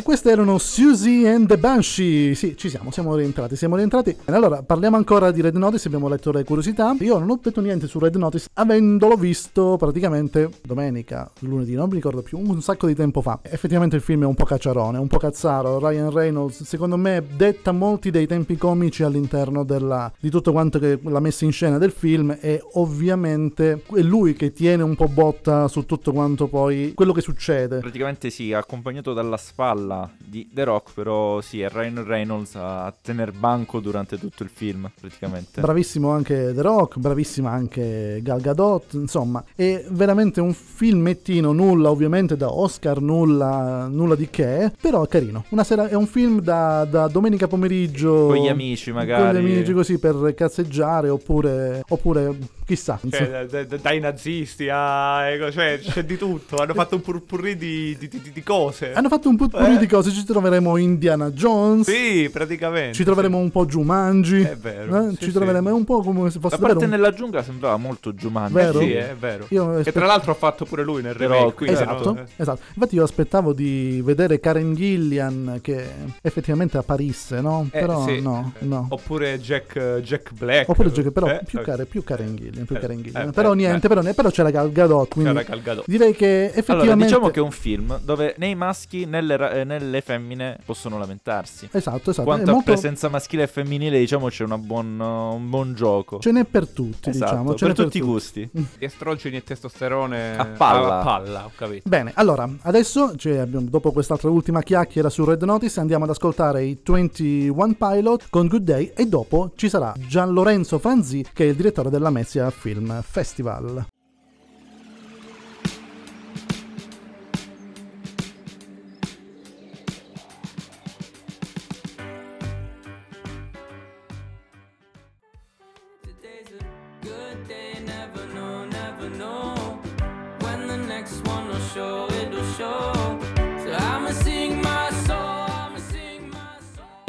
[0.02, 2.34] E queste erano Susie and the Banshee.
[2.34, 4.16] Sì, ci siamo, siamo rientrati, siamo rientrati.
[4.24, 6.96] Allora, parliamo ancora di Red Notice, abbiamo letto le curiosità.
[6.98, 11.94] Io non ho detto niente su Red Notice, avendolo visto praticamente domenica, lunedì, non mi
[11.94, 13.38] ricordo più, un sacco di tempo fa.
[13.42, 15.78] Effettivamente il film è un po' cacciarone, un po' cazzaro.
[15.78, 20.98] Ryan Reynolds, secondo me, detta molti dei tempi comici all'interno della, di tutto quanto che
[21.04, 25.68] la messa in scena del film e ovviamente è lui che tiene un po' botta
[25.68, 27.78] su tutto quanto poi quello che succede.
[27.78, 33.32] Praticamente sì, accompagnato dalla spalla di The Rock, però sì, è Ryan Reynolds a tener
[33.32, 35.60] banco durante tutto il film, praticamente.
[35.60, 42.36] Bravissimo anche The Rock, bravissima anche Gal Gadot, insomma, è veramente un filmettino, nulla ovviamente
[42.36, 45.44] da Oscar, nulla, nulla di che, però è carino.
[45.50, 48.26] Una sera, è un film da, da domenica pomeriggio.
[48.26, 49.22] Con gli amici, magari.
[49.22, 52.98] Con gli amici così per cazzeggiare oppure, oppure chissà.
[53.10, 55.28] Cioè, da- da- dai nazisti a...
[55.28, 56.56] ecco, cioè, c'è di tutto.
[56.56, 58.92] Hanno fatto un purpurri di, di, di- di cose.
[58.92, 60.10] Hanno fatto un putpurri serie di cose.
[60.10, 61.88] Ci troveremo Indiana Jones.
[61.90, 62.94] Sì, praticamente.
[62.94, 64.42] Ci troveremo un po' Jumanji.
[64.42, 65.10] È vero, eh?
[65.10, 65.32] sì, Ci sì.
[65.32, 66.84] troveremo è un po' come se La fosse parte vero.
[66.86, 68.52] un- nella giungla sembrava molto Jumanji.
[68.54, 68.78] Vero?
[68.80, 69.46] Sì, è vero.
[69.50, 71.54] Io Che aspe- tra l'altro ha fatto pure lui nel Però, remake.
[71.54, 72.24] quindi Esatto, no, eh.
[72.36, 72.60] esatto.
[72.74, 75.84] Infatti io aspettavo di vedere Karen Gillian che
[76.20, 77.68] effettivamente apparisse, no?
[77.70, 78.20] Eh, Però sì.
[78.20, 78.86] no, no.
[78.90, 80.68] Oppure Jack, Jack Black.
[80.68, 83.28] Oppure giochi, però Eh, più, care, più Karen Gillian, più Eh, Karen Gillian.
[83.28, 85.84] eh, però eh, niente, però, però c'era Gal Gadot, quindi C'era Gal Gadot.
[85.86, 89.20] direi che effettivamente Allora, diciamo che è un film dove né i maschi né
[89.64, 91.68] né le femmine possono lamentarsi.
[91.72, 95.74] Esatto, esatto, Quanto a molto- presenza maschile e femminile, diciamo, c'è una buon, un buon
[95.74, 96.18] gioco.
[96.18, 98.50] ce n'è per tutti, Esatto, diciamo, ce per n'è tutti i gusti.
[98.78, 101.00] Estrogeni e testosterone A palla.
[101.00, 101.88] a palla, ho capito.
[101.88, 106.64] Bene, allora, adesso, cioè, abbiamo- dopo quest'altra ultima chiacchiera su Red Notice, andiamo ad ascoltare
[106.64, 111.48] i 21 Pilot con Good Day e dopo ci sarà Gian Lorenzo Franzi, che è
[111.48, 113.86] il direttore della Mezzia Film Festival.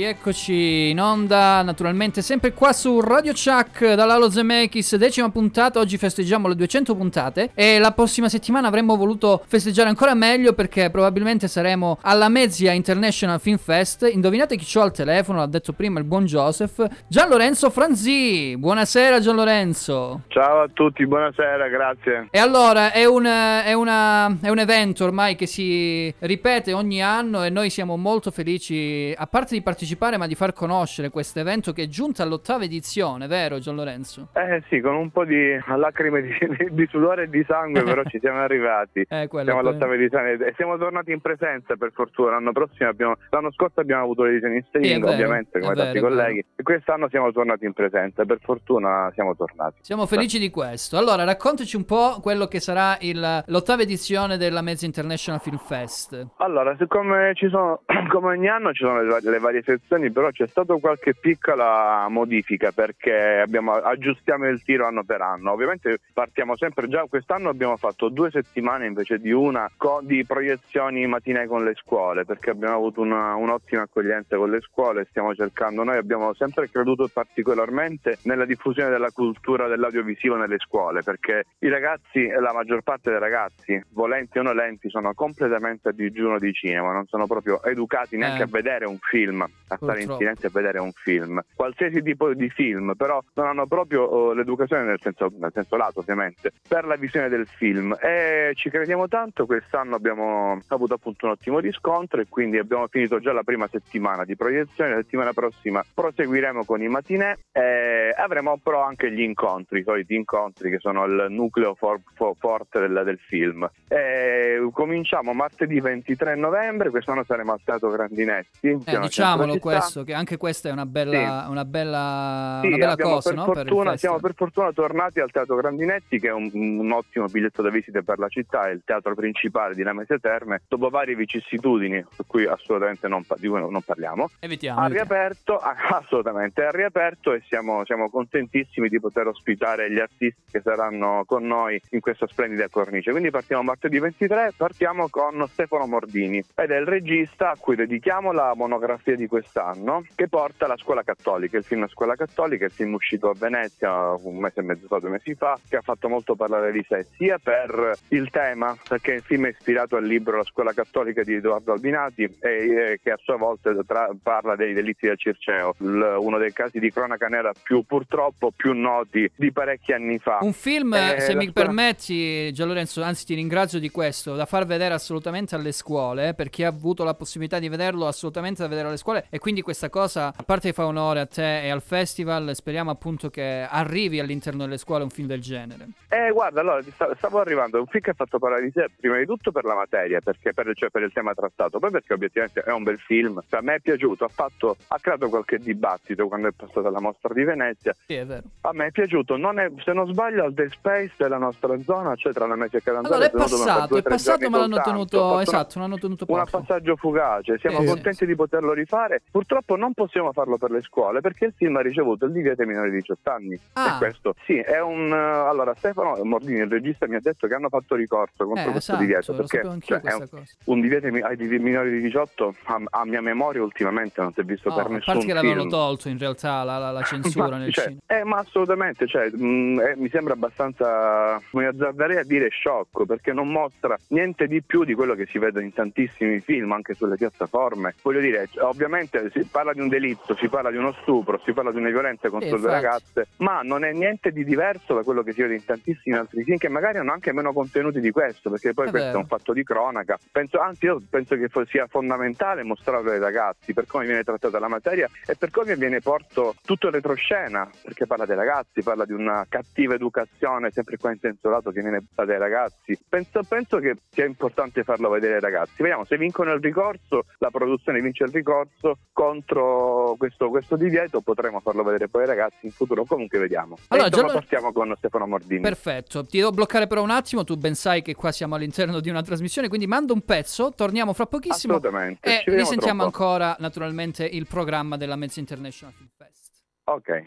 [0.03, 5.79] Yeah, Eccoci in onda, naturalmente sempre qua su Radio Chuck dall'Alo Zemeckis, decima puntata.
[5.79, 10.89] Oggi festeggiamo le 200 puntate e la prossima settimana avremmo voluto festeggiare ancora meglio perché
[10.89, 14.09] probabilmente saremo alla Mezzia International Film Fest.
[14.09, 18.55] Indovinate chi c'ho al telefono, l'ha detto prima il buon Joseph, Gian Lorenzo Franzi.
[18.55, 20.21] Buonasera Gian Lorenzo.
[20.29, 22.27] Ciao a tutti, buonasera, grazie.
[22.31, 27.43] E allora è un, è, una- è un evento ormai che si ripete ogni anno
[27.43, 31.71] e noi siamo molto felici, a parte di partecipare, ma di far conoscere questo evento
[31.73, 34.29] che è giunto all'ottava edizione, vero Gian Lorenzo?
[34.33, 36.31] Eh sì, con un po' di lacrime di,
[36.71, 39.05] di sudore e di sangue, però ci siamo arrivati.
[39.13, 42.31] Eh, quello siamo all'ottava edizione e siamo tornati in presenza per fortuna.
[42.31, 46.07] L'anno prossimo abbiamo, l'anno scorso abbiamo avuto l'edizione in streaming, Sì, ovviamente, come tanti vero,
[46.07, 46.45] colleghi.
[46.55, 49.77] E quest'anno siamo tornati in presenza, per fortuna siamo tornati.
[49.81, 50.97] Siamo felici di questo.
[50.97, 56.27] Allora, raccontaci un po' quello che sarà il- l'ottava edizione della Mezza International Film Fest.
[56.37, 60.47] Allora, siccome ci sono, come ogni anno ci sono le, le varie sezioni, però c'è
[60.47, 65.51] stata qualche piccola modifica perché abbiamo, aggiustiamo il tiro anno per anno.
[65.51, 69.69] Ovviamente partiamo sempre già, quest'anno abbiamo fatto due settimane invece di una
[70.01, 75.05] di proiezioni mattine con le scuole perché abbiamo avuto una- un'ottima accoglienza con le scuole,
[75.09, 81.45] stiamo cercando, noi abbiamo sempre creduto particolarmente nella diffusione della cultura dell'audiovisivo nelle scuole perché
[81.59, 86.51] i ragazzi, la maggior parte dei ragazzi, volenti o nolenti, sono completamente a digiuno di
[86.53, 88.45] cinema, non sono proprio educati neanche Eh.
[88.45, 90.19] a vedere un film, a stare in Purtroppo.
[90.19, 94.83] silenzio e vedere un film, qualsiasi tipo di film, però non hanno proprio oh, l'educazione
[94.83, 99.45] nel senso, nel senso lato ovviamente, per la visione del film e ci crediamo tanto,
[99.45, 104.25] quest'anno abbiamo avuto appunto un ottimo riscontro e quindi abbiamo finito già la prima settimana
[104.25, 109.79] di proiezione, la settimana prossima proseguiremo con i matinè e avremo però anche gli incontri,
[109.79, 113.69] i soliti incontri che sono il nucleo for- for- forte del, del film.
[113.87, 118.69] E cominciamo martedì 23 novembre, quest'anno saremo al Teatro Grandinetti.
[118.69, 120.01] Eh, diciamolo centro città.
[120.01, 123.45] questo, che anche questa è una bella, una bella, Sì, una bella cosa, per no?
[123.45, 127.61] fortuna, il siamo per fortuna tornati al Teatro Grandinetti, che è un, un ottimo biglietto
[127.61, 132.03] da visita per la città, è il teatro principale di Lamezia Terme, dopo varie vicissitudini,
[132.11, 134.29] su cui assolutamente non, di cui non parliamo.
[134.39, 134.79] Evitiamo.
[134.79, 135.09] Ha evitiamo.
[135.09, 135.57] riaperto,
[135.89, 141.45] assolutamente, ha riaperto e siamo, siamo contentissimi di poter ospitare gli artisti che saranno con
[141.45, 143.11] noi in questa splendida cornice.
[143.11, 148.31] Quindi partiamo martedì 23, partiamo con Stefano Mordini ed è il regista a cui dedichiamo
[148.31, 149.72] la monografia di quest'anno
[150.15, 154.37] che porta la Scuola Cattolica, il film Scuola Cattolica, il film uscito a Venezia un
[154.37, 157.37] mese e mezzo fa, due mesi fa, che ha fatto molto parlare di sé, sia
[157.37, 161.71] per il tema, perché il film è ispirato al libro La Scuola Cattolica di Edoardo
[161.73, 166.37] Albinati e eh, che a sua volta tra- parla dei delitti del Circeo, il- uno
[166.37, 170.39] dei casi di cronaca nera più purtroppo più noti di parecchi anni fa.
[170.41, 174.35] Un film, Eh, se la mi scuola- permetti, Gian Lorenzo, anzi ti ringrazio di questo,
[174.35, 178.61] da far vedere assolutamente alle scuole, per chi ha avuto la possibilità di vederlo assolutamente
[178.61, 181.63] da vedere alle scuole e quindi questa cosa, a parte che fa onore a te
[181.63, 185.87] e al festival, speriamo appunto che arrivi all'interno delle scuole un film del genere.
[186.09, 186.81] Eh, guarda, allora
[187.17, 187.77] stavo arrivando.
[187.77, 190.19] È un film che ha fatto parlare di sé prima di tutto per la materia,
[190.21, 193.41] perché per, cioè per il tema trattato, poi perché obiettivamente è un bel film.
[193.49, 196.99] Cioè, a me è piaciuto, ha, fatto, ha creato qualche dibattito quando è passata la
[196.99, 197.93] mostra di Venezia.
[198.05, 198.43] Sì, è vero.
[198.61, 202.15] A me è piaciuto, non è- se non sbaglio, al The Space della nostra zona,
[202.15, 203.15] cioè tra la Mezia e Catanzaro.
[203.15, 206.57] Allora è passato, due, è passato ma l'hanno tenuto, esatto, non hanno tenuto un poco.
[206.59, 210.81] passaggio fugace, siamo Sì, sì, contenti di poterlo rifare Purtroppo non possiamo farlo per le
[210.81, 213.59] scuole perché il film ha ricevuto il divieto ai minori di 18 anni.
[213.73, 213.95] Ah.
[213.95, 215.15] E questo sì, è un eh,
[215.49, 218.93] allora Stefano Mordini, il regista, mi ha detto che hanno fatto ricorso contro Eh, questo
[218.93, 220.27] esatto, divieto perché cioè, è un,
[220.65, 224.69] un divieto ai minori di 18 a, a mia memoria ultimamente non si è visto
[224.69, 227.57] No, per a nessun parte che l'avevano tolto in realtà la, la- la censura Ma,
[227.57, 228.01] nel cioè, cinema.
[228.07, 233.33] eh, ma assolutamente, cioè, mh, eh, mi sembra abbastanza, mi azzarderei a dire sciocco, perché
[233.33, 237.17] non mostra niente di più di quello che si vede in tantissimi film, anche sulle
[237.17, 237.95] piattaforme.
[238.01, 241.71] Voglio dire, ovviamente si parla di un delitto, si parla di uno stupro, si parla
[241.71, 242.73] di una violenza contro le infatti.
[242.73, 246.43] ragazze, ma non è niente di diverso da quello che si vede in tantissimi altri
[246.43, 249.19] film che magari hanno anche meno contenuti di questo, perché poi È questo vero.
[249.19, 250.17] è un fatto di cronaca.
[250.31, 254.67] Penso, anzi, io penso che sia fondamentale mostrarlo ai ragazzi per come viene trattata la
[254.67, 259.45] materia e per come viene porto tutto retroscena, perché parla dei ragazzi, parla di una
[259.49, 262.97] cattiva educazione, sempre qua in senso lato che viene data ai ragazzi.
[263.07, 265.81] Penso, penso che sia importante farlo vedere ai ragazzi.
[265.81, 271.59] Vediamo se vincono il ricorso, la produzione vince il ricorso contro questo, questo divieto, potremo
[271.59, 273.05] farlo vedere poi ai ragazzi in futuro.
[273.05, 273.77] Comunque vediamo.
[273.87, 275.61] Allora, già lo- partiamo con Stefano Mordini.
[275.61, 279.09] Perfetto, ti devo bloccare però un attimo, tu ben sai che qua siamo all'interno di
[279.09, 282.27] una trasmissione, quindi mando un pezzo, torniamo fra pochissimo Assolutamente.
[282.27, 286.51] e Ci vediamo risentiamo ancora naturalmente il programma della Mezza International Film Fest.
[286.85, 287.23] Ok.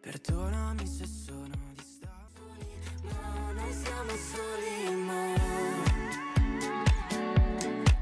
[0.00, 1.41] Perdonami se sono
[3.72, 5.24] siamo soli ma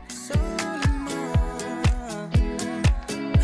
[0.08, 1.18] Soli ma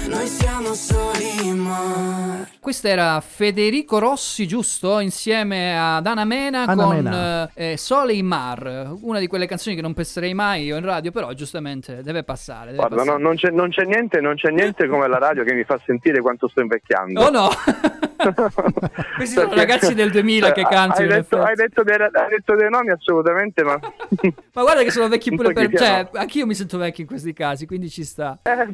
[0.09, 4.99] Noi siamo soli ma Questo era Federico Rossi, giusto?
[4.99, 7.49] Insieme ad Anna Mena Anna con Mena.
[7.55, 10.85] eh, eh, Sole in Mar, una di quelle canzoni che non penserei mai io in
[10.85, 12.73] radio, però giustamente deve passare.
[12.73, 13.19] deve Guarda, passare.
[13.19, 15.81] no- non, c'è, non c'è niente, non c'è niente come la radio che mi fa
[15.87, 17.21] sentire quanto sto invecchiando.
[17.21, 17.49] Oh no!
[19.17, 21.03] Questi sono ragazzi del 2000 che Cioè, cantano.
[21.03, 23.79] Hai detto, hai detto dei, hai detto dei nomi assolutamente, ma...
[24.57, 25.71] Ma guarda che sono vecchi pure per...
[25.73, 28.39] Cioè, anch'io mi sento vecchio in questi casi, quindi ci sta.
[28.43, 28.67] Eh.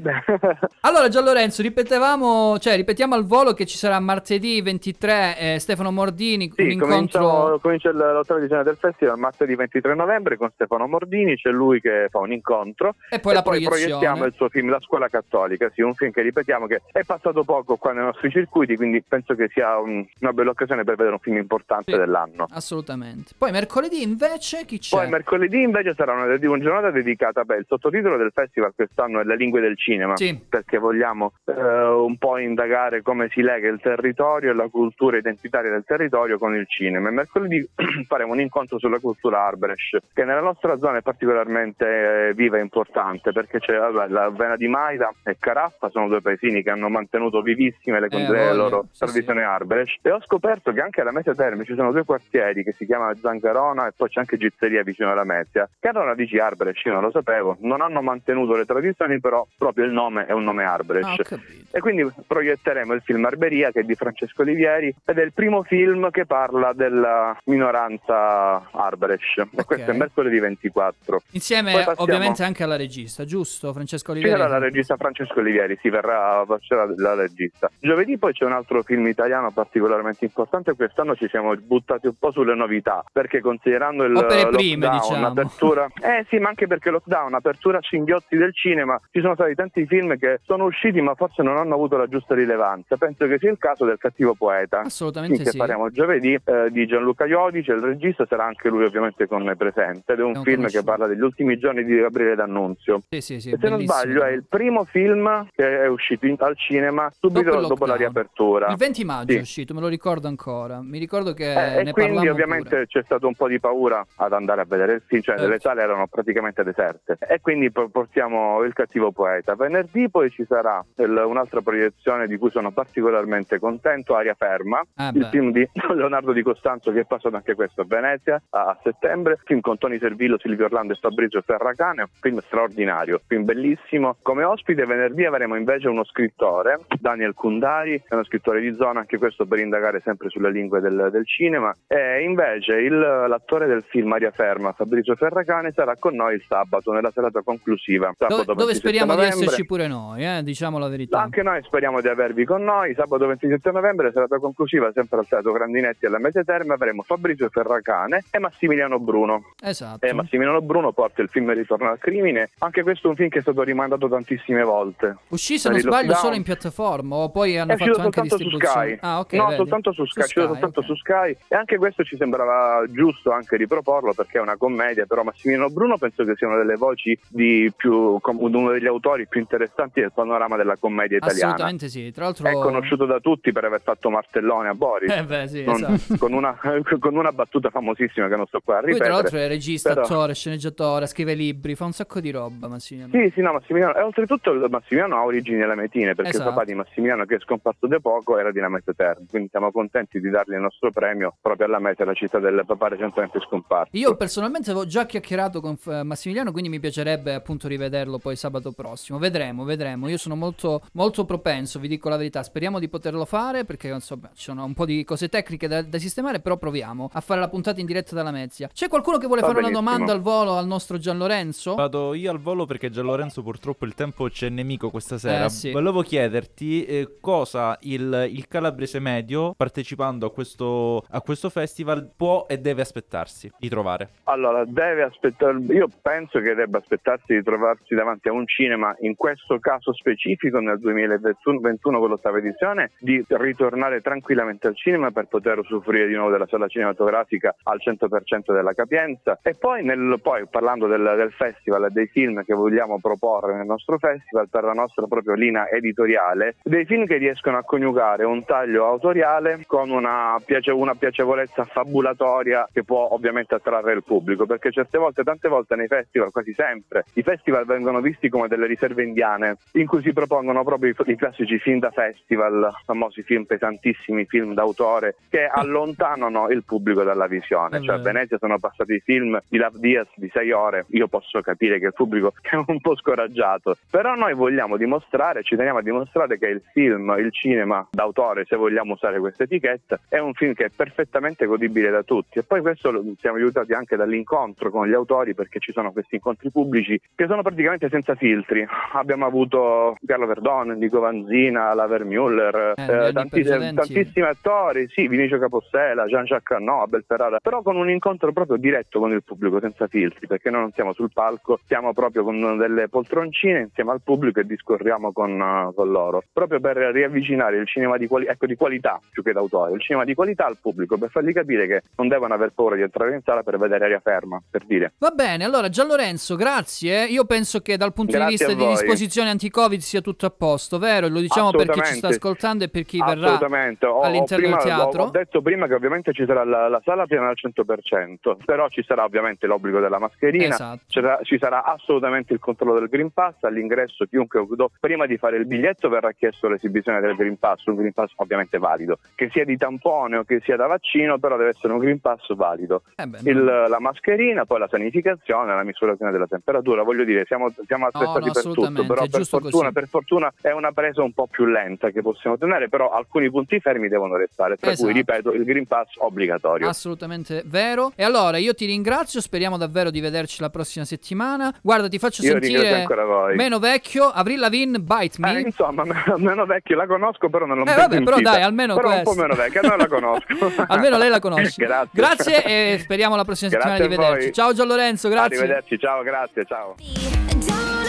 [0.83, 5.90] Allora, Gian Lorenzo, ripetevamo, cioè, ripetiamo al volo che ci sarà martedì 23 eh, Stefano
[5.90, 7.59] Mordini, Sì, incontro...
[7.61, 12.21] comincia l'ottava edizione del festival martedì 23 novembre con Stefano Mordini, c'è lui che fa
[12.21, 13.87] un incontro E poi la poi proiezione.
[13.87, 17.42] proiettiamo il suo film La scuola cattolica, sì, un film che ripetiamo che è passato
[17.42, 21.14] poco qua nei nostri circuiti, quindi penso che sia un- una bella occasione per vedere
[21.16, 21.99] un film importante Sì.
[21.99, 22.47] dell'anno.
[22.51, 23.33] Assolutamente.
[23.37, 24.97] Poi mercoledì invece chi c'è?
[24.97, 29.25] Poi mercoledì invece sarà una, una giornata dedicata, beh, il sottotitolo del festival quest'anno è
[29.25, 30.38] Le lingue del cinema, Sì.
[30.49, 35.71] perché vogliamo eh, un po' indagare come si lega il territorio e la cultura identitaria
[35.71, 37.09] del territorio con il cinema.
[37.09, 37.67] E mercoledì
[38.07, 42.61] faremo un incontro sulla cultura Arbresh, che nella nostra zona è particolarmente eh, viva e
[42.61, 46.89] importante, perché c'è vabbè, la Vena di Maida e Caraffa, sono due paesini che hanno
[46.89, 49.99] mantenuto vivissime le, Eh, le loro sì, tradizioni Arbresh.
[50.03, 53.15] E ho scoperto che anche alla Mesia Terme ci sono due quartieri che si chiamano
[53.15, 57.03] Zangarona e poi c'è anche Gizzeria vicino alla Mesia, che hanno radici Arbresh, io non
[57.03, 61.33] lo sapevo, non hanno mantenuto le tradizioni, però proprio il nome è un nome Arbresh.
[61.33, 61.41] Ah.
[61.75, 65.62] E quindi proietteremo il film Arberia che è di Francesco Olivieri ed è il primo
[65.62, 69.42] film che parla della minoranza Arbresh.
[69.55, 71.22] E questo è mercoledì 24.
[71.33, 73.72] Insieme passiamo- ovviamente anche alla regista, giusto?
[73.72, 74.37] Francesco Olivieri.
[74.37, 77.70] sarà la regista Francesco Olivieri, si verrà c'era la regista.
[77.79, 82.33] Giovedì poi c'è un altro film italiano particolarmente importante, quest'anno ci siamo buttati un po'
[82.33, 85.27] sulle novità, perché considerando il Opere prime, lockdown, diciamo.
[85.27, 85.88] apertura...
[86.01, 89.87] Eh sì, ma anche perché lockdown, apertura a cinghiotti del cinema, ci sono stati tanti
[89.87, 92.96] film che sono usciti ma forse non hanno avuto la giusta rilevanza.
[92.96, 94.81] Penso che sia il caso del Cattivo Poeta.
[94.83, 95.59] Assolutamente film che sì.
[95.59, 100.12] faremo giovedì eh, di Gianluca Iodice, il regista sarà anche lui ovviamente con noi presente
[100.12, 100.85] ed è un un film che conosciuto.
[100.85, 103.02] parla degli ultimi giorni di Gabriele D'Annunzio.
[103.11, 103.98] Sì, sì, sì, se non bellissimo.
[104.00, 107.96] sbaglio è il primo film che è uscito in- al cinema subito Dopo dopo, la
[107.96, 108.68] riapertura.
[108.70, 109.38] Il 20 maggio Sì.
[109.38, 110.81] è uscito, me lo ricordo ancora.
[110.81, 112.87] Mi ricordo che Eh, ne e quindi ovviamente pure.
[112.87, 115.50] c'è stato un po' di paura ad andare a vedere il film, cioè Certo.
[115.50, 119.55] le sale erano praticamente deserte e quindi po- portiamo il cattivo poeta.
[119.55, 125.11] Venerdì poi ci sarà il- un'altra proiezione di cui sono particolarmente contento, Aria Ferma, Ah,
[125.14, 129.38] il film di Leonardo Di Costanzo che è passato anche questo a Venezia a, settembre,
[129.45, 134.16] film con Tony Servillo, Silvio Orlando e Fabrizio Ferracane, un film straordinario, film bellissimo.
[134.23, 139.18] Come ospite venerdì avremo invece uno scrittore, Daniel Kundari, è uno scrittore di zona, anche
[139.18, 141.75] questo per indagare sempre sulle lingue del, del cinema.
[141.87, 146.92] E invece il- l'attore del film Aria Ferma, Fabrizio Ferracane, sarà con noi il sabato,
[146.92, 148.12] nella serata conclusiva.
[148.16, 150.42] Dove, Sabato dove 27 speriamo di esserci pure noi, eh?
[150.42, 151.21] diciamo la verità.
[151.21, 155.27] Anche noi speriamo di avervi con noi sabato sabato 27 novembre, serata conclusiva sempre al
[155.29, 159.53] Teatro Grandinetti alla Mese Terme, avremo Fabrizio Ferracane e Massimiliano Bruno.
[159.63, 160.05] Esatto.
[160.05, 162.51] E Massimiliano Bruno porta il film Ritorno al crimine.
[162.59, 165.17] Anche questo è un film che è stato rimandato tantissime volte.
[165.29, 166.21] Uscì se non sbaglio lockdown.
[166.21, 168.87] solo in piattaforma o poi hanno È fatto anche soltanto su distribuzione.
[168.89, 168.99] Sky.
[169.01, 169.33] Ah, ok.
[169.35, 169.57] no, vedi.
[169.57, 170.87] soltanto su Sky, uscito Sky, soltanto ok.
[170.87, 171.37] su Sky.
[171.49, 175.07] E anche questo ci sembrava giusto anche riproporlo perché è una commedia.
[175.07, 179.41] Però Massimiliano Bruno penso che sia una delle voci di più, uno degli autori più
[179.41, 181.47] interessanti del panorama della commedia italiana.
[181.47, 182.11] Assolutamente sì.
[182.11, 185.11] Tra l'altro È conosciuto da tutti per aver fatto Martellone a Boris.
[185.11, 186.16] Eh beh, sì, Non- esatto.
[186.18, 186.59] con, una,
[186.98, 189.11] con una battuta famosissima che non sto qua a Lui ripetere.
[189.11, 193.12] tra l'altro è regista, Però- attore, sceneggiatore, scrive libri, fa un sacco di roba, Massimiliano.
[193.12, 193.94] Sì, sì, no, Massimiliano.
[193.94, 196.48] E oltretutto il Massimiliano ha origini lametine, perché Esatto.
[196.48, 199.27] il papà di Massimiliano, che è scomparso da poco, era di Lamete Terme.
[199.29, 202.88] Quindi siamo contenti di dargli il nostro premio proprio a Lamete, la città del papà
[202.88, 203.90] recentemente scomparso.
[203.96, 208.72] Io personalmente avevo già chiacchierato con eh, Massimiliano, quindi mi piacerebbe appunto rivederlo poi sabato
[208.72, 209.18] prossimo.
[209.18, 210.09] Vedremo, vedremo.
[210.09, 212.42] Io sono molto, molto propenso, vi dico la verità.
[212.42, 215.99] Speriamo di poterlo fare perché insomma ci sono un po' di cose tecniche da, da
[215.99, 218.69] sistemare, però proviamo a fare la puntata in diretta dalla Mezzia.
[218.73, 219.91] C'è qualcuno che vuole Va fare una benissimo.
[219.91, 221.75] domanda al volo al nostro Gian Lorenzo?
[221.75, 225.47] Vado io al volo perché Gian Lorenzo purtroppo il tempo c'è nemico questa sera.
[225.47, 225.73] Eh, sì.
[225.73, 232.47] Volevo chiederti eh, cosa il, il calabrese medio partecipando a questo, a questo festival può
[232.49, 234.11] e deve aspettarsi di trovare.
[234.25, 235.59] Allora, deve aspettare.
[235.71, 240.61] Io penso che debba aspettarsi di trovarsi davanti a un cinema, in questo caso specifico
[240.61, 246.31] nel 2021 con l'ottava edizione, di ritornare tranquillamente al cinema per poter usufruire di nuovo
[246.31, 249.38] della sala cinematografica al 100% della capienza.
[249.42, 253.98] E poi, nel- poi parlando del, del festival dei film che vogliamo proporre nel nostro
[253.98, 258.87] festival, per la nostra proprio linea editoriale, dei film che riescono a coniugare un taglio
[258.87, 264.98] autoriale con una, piace- una piacevolezza fabulatoria che può ovviamente attrarre il pubblico, perché certe
[264.98, 269.57] volte, tante volte nei festival, quasi sempre, i festival vengono visti come delle riserve indiane
[269.72, 274.55] in cui si propongono proprio i, i classici film da festival, famosi film pesantissimi, film
[274.55, 277.83] d'autore, che allontanano il pubblico dalla visione.
[277.83, 277.99] Cioè a.
[277.99, 281.92] Venezia sono passati film di Love Diaz di sei ore, io posso capire che il
[281.92, 286.62] pubblico è un po' scoraggiato, però noi vogliamo dimostrare, ci teniamo a dimostrare che il
[286.73, 291.47] film, il cinema d'autore, se vogliamo usare questa etichetta, è un film che è perfettamente
[291.47, 295.73] godibile da tutti e poi questo siamo aiutati anche dall'incontro con gli autori perché ci
[295.73, 298.66] sono questi incontri pubblici che sono praticamente senza filtri.
[298.92, 305.09] Abbiamo avuto Carlo Verdon, Nico Vanzina, Laver Müller, Eh, negli anni tanti- tantissimi attori, sì,
[305.09, 309.61] Vinicio Capostela, Jean-Jacques Arnaud, Abel Ferrara, però con un incontro proprio diretto con il pubblico,
[309.61, 314.01] senza filtri, perché noi non siamo sul palco, siamo proprio con delle poltroncine insieme al
[314.03, 318.47] pubblico e discorriamo con, eh, con loro, proprio per riavvicinare il cinema di, quali- ecco,
[318.47, 321.83] di qualità più che d'autore, il cinema di qualità al pubblico, per fargli capire che
[321.97, 324.93] non devono aver paura di entrare in sala per vedere aria ferma, per dire.
[324.99, 327.05] Va bene, allora Gian Lorenzo, grazie.
[327.07, 330.79] Io penso che dal punto Grazie di vista di disposizione anti-Covid sia tutto a posto,
[330.79, 331.09] vero?
[331.09, 334.44] Lo diciamo per chi ci sta ascoltando e per chi verrà Assolutamente, ho, ho all'interno
[334.44, 335.03] prima- del teatro.
[335.03, 338.68] Ho, ho detto prima che ovviamente ci sarà la, la sala piena al 100%, però
[338.68, 340.81] ci sarà ovviamente l'obbligo della mascherina, Esatto.
[340.87, 344.44] ci, sarà, ci sarà assolutamente il controllo del Green Pass all'ingresso, chiunque
[344.81, 348.59] prima di fare il biglietto verrà chiesto l'esibizione del Green Pass, un Green Pass ovviamente
[348.59, 352.01] valido, che sia di tampone o che sia da vaccino, però deve essere un Green
[352.01, 352.83] Pass valido.
[352.96, 357.53] Eh beh, Il- la mascherina, poi la sanificazione, la misurazione della temperatura, voglio dire, siamo,
[357.66, 361.27] siamo attrezzati no, per tutto, però per fortuna, per fortuna è una presa un po'
[361.27, 364.88] più lenta che possiamo tenere, però alcuni punti fermi devono restare, tra Esatto.
[364.88, 366.68] cui, ripeto, il Green Pass obbligatorio.
[366.68, 367.92] Assolutamente vero.
[367.94, 371.55] E allora io ti ringrazio, speriamo davvero di vederci la prossima settimana.
[371.62, 373.35] Guarda, ti faccio Io sentire ancora voi.
[373.37, 375.38] meno vecchio, Avril Lavigne, Bite Me.
[375.38, 375.85] Eh, insomma,
[376.18, 378.31] meno vecchio la conosco, però non l'ho Eh, mai vabbè, però sentita.
[378.31, 379.11] dai, almeno però un questo.
[379.14, 380.64] po' meno vecchia, non la conosco.
[380.68, 381.62] Almeno lei la conosce.
[381.64, 381.88] Grazie.
[381.92, 384.33] Grazie e speriamo la prossima settimana Grazie di vederci.
[384.33, 385.37] Ciao Gian Lorenzo, grazie.
[385.38, 387.82] Arrivederci, ciao, grazie, ciao.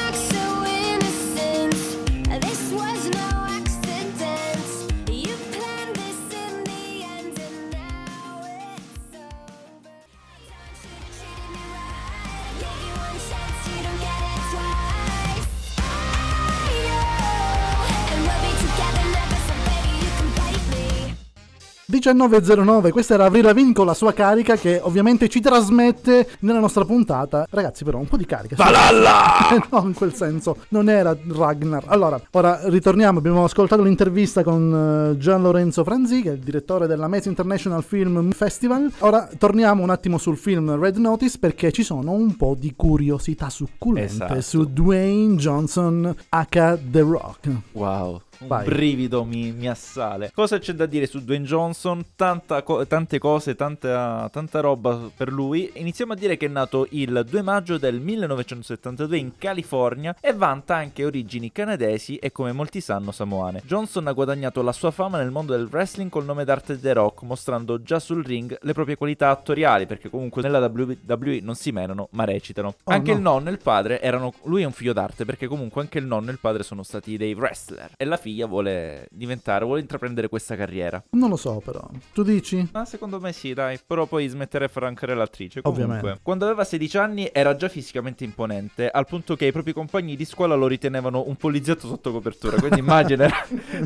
[21.94, 26.86] 19.09, questa era Avril Lavigne con la sua carica che ovviamente ci trasmette nella nostra
[26.86, 27.46] puntata.
[27.48, 28.56] Ragazzi però un po' di carica.
[28.56, 29.24] Valhalla!
[29.70, 31.84] no, in quel senso, non era Ragnar.
[31.86, 36.88] Allora, ora ritorniamo, abbiamo ascoltato l'intervista con eh, Gian Lorenzo Franzi, che è il direttore
[36.88, 38.92] della Mesa International Film Festival.
[39.00, 43.52] Ora torniamo un attimo sul film Red Notice perché ci sono un po' di curiosità
[43.52, 44.42] succulente Esatto.
[44.42, 46.78] su Dwayne Johnson H.
[46.90, 47.50] The Rock.
[47.74, 48.22] Wow.
[48.44, 48.66] Un Vai.
[48.66, 50.32] brivido mi, mi assale.
[50.34, 52.04] Cosa c'è da dire su Dwayne Johnson?
[52.16, 55.72] Tanta co- tante cose, tanta, tanta roba per lui.
[55.76, 60.76] Iniziamo a dire che è nato il 2 maggio del 1972 in California e vanta
[60.76, 63.62] anche origini canadesi e come molti sanno samoane.
[63.66, 67.24] Johnson ha guadagnato la sua fama nel mondo del wrestling col nome d'arte The Rock,
[67.24, 72.08] mostrando già sul ring le proprie qualità attoriali, perché comunque nella WWE non si menano
[72.12, 72.76] ma recitano.
[72.84, 73.18] Oh, anche no.
[73.18, 74.34] il nonno e il padre erano.
[74.44, 77.18] Lui è un figlio d'arte, perché comunque anche il nonno e il padre sono stati
[77.18, 77.92] dei wrestler.
[77.98, 81.04] E la figlia vuole diventare, vuole intraprendere questa carriera.
[81.12, 81.88] Non lo so, però.
[82.14, 82.68] Tu dici?
[82.72, 83.80] Ma secondo me sì, dai.
[83.86, 85.62] Però poi smettere farà anche l'attrice.
[85.62, 86.20] Comunque, Ovviamente.
[86.24, 90.26] quando aveva 16 anni era già fisicamente imponente, al punto che i propri compagni di
[90.26, 92.58] scuola lo ritenevano un poliziotto sotto copertura.
[92.58, 93.30] Quindi immagina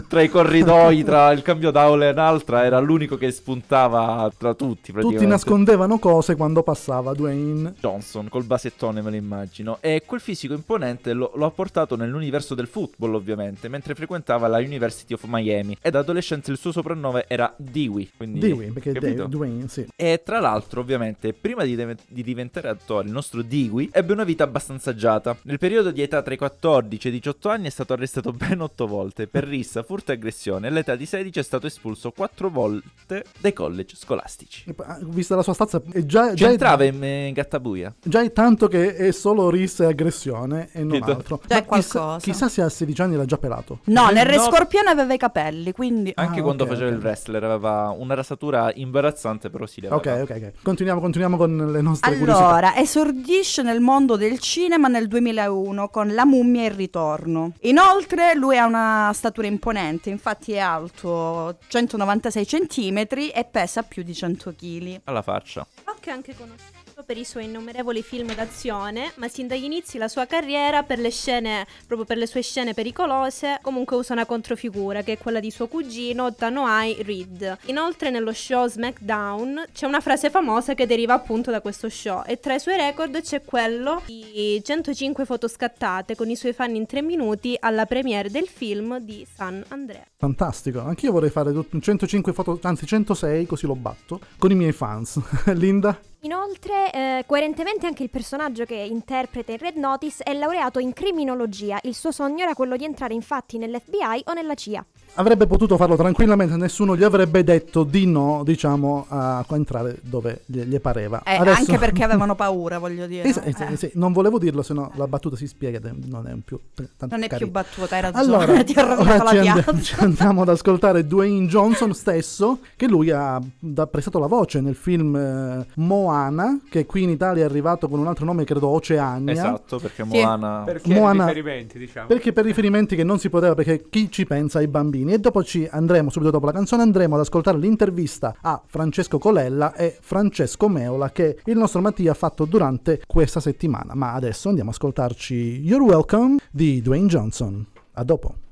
[0.08, 4.92] tra i corridoi, tra il cambio d'aula e un'altra, era l'unico che spuntava tra tutti.
[4.92, 7.74] Tutti nascondevano cose quando passava Dwayne.
[7.80, 12.56] Johnson col basettone me lo immagino e quel fisico imponente lo, lo ha portato nell'universo
[12.56, 17.26] del football ovviamente mentre frequentava la University of Miami e da adolescente il suo soprannome
[17.28, 18.92] era Dewey quindi Dewey, perché?
[18.92, 19.88] Dave- Dwayne, sì.
[19.96, 24.24] e tra l'altro ovviamente prima di, diven- di diventare attore il nostro Dewey ebbe una
[24.24, 27.70] vita abbastanza agiata nel periodo di età tra i 14 e i 18 anni è
[27.70, 31.68] stato arrestato ben 8 volte per rissa, furto e aggressione all'età di 16 è stato
[31.68, 36.88] espulso 4 volte dai college scolastici Vista la sua stazza, è già, già, c'entrava è,
[36.88, 41.12] in, in Gattabuia già è tanto che è solo rissa e aggressione e non Vedo.
[41.12, 41.38] altro.
[41.46, 42.18] C'è Ma chissà, qualcosa.
[42.20, 43.80] chissà se a 16 anni era già pelato.
[43.86, 44.44] No, nel Re No.
[44.44, 46.12] Scorpione aveva i capelli, quindi...
[46.16, 46.96] Anche Ah, quando ok, faceva ok.
[46.96, 50.22] il wrestler aveva una rasatura imbarazzante, però si Ok, levava.
[50.24, 50.52] ok, ok.
[50.64, 52.48] Continuiamo, continuiamo con le nostre curiosità.
[52.48, 57.54] Allora, esordisce nel mondo del cinema nel 2001 con La mummia e il ritorno.
[57.62, 62.98] Inoltre, lui ha una statura imponente, infatti è alto 196 cm
[63.34, 65.00] e pesa più di 100 kg.
[65.06, 65.66] Alla faccia.
[66.08, 70.26] È anche conosciuto per i suoi innumerevoli film d'azione, ma sin dagli inizi la sua
[70.26, 75.14] carriera per le scene, proprio per le sue scene pericolose, comunque usa una controfigura che
[75.14, 77.58] è quella di suo cugino Tanoai Reed.
[77.66, 82.40] Inoltre nello show SmackDown c'è una frase famosa che deriva appunto da questo show e
[82.40, 86.86] tra i suoi record c'è quello di 105 foto scattate con i suoi fan in
[86.86, 90.04] 3 minuti alla premiere del film di San Andrea.
[90.18, 90.80] Fantastico.
[90.82, 95.22] Anch'io vorrei fare tut- 105 foto, anzi 106, così lo batto, con i miei fans.
[95.54, 96.00] Linda?
[96.22, 101.80] Inoltre, eh, coerentemente anche il personaggio che interpreta in Red Notice è laureato in criminologia.
[101.84, 104.84] Il suo sogno era quello di entrare infatti nell'FBI o nella CIA.
[105.16, 110.60] Avrebbe potuto farlo tranquillamente, nessuno gli avrebbe detto di no, diciamo, a entrare dove gli,
[110.62, 111.24] gli pareva.
[111.24, 113.24] Eh, Adesso- Anche perché avevano paura, voglio dire.
[113.28, 113.46] Eh, sì, no?
[113.46, 113.76] eh, sì, Eh.
[113.78, 117.16] sì, non volevo dirlo, se no la battuta si spiega, è- non è più tanto
[117.16, 117.52] Non è più carina.
[117.52, 118.24] battuta, hai ragione.
[118.44, 119.82] Allora, ti ho rovinato la ci, and- piazza.
[119.82, 124.76] ci andiamo ad ascoltare Dwayne Johnson stesso, che lui ha, ha prestato la voce nel
[124.76, 129.32] film eh, Moana, che qui in Italia è arrivato con un altro nome, credo Oceania.
[129.34, 130.20] Esatto, perché Sì.
[130.22, 130.62] Moana...
[130.64, 132.06] Perché Moana- riferimenti, diciamo.
[132.08, 134.97] Perché per riferimenti che non si poteva, perché chi ci pensa ai bambini.
[135.06, 139.74] E dopo ci andremo, subito dopo la canzone, andremo ad ascoltare l'intervista a Francesco Colella
[139.74, 143.94] e Francesco Meola che il nostro Mattia ha fatto durante questa settimana.
[143.94, 147.66] Ma adesso andiamo ad ascoltarci You're Welcome di Dwayne Johnson.
[147.94, 148.36] A dopo.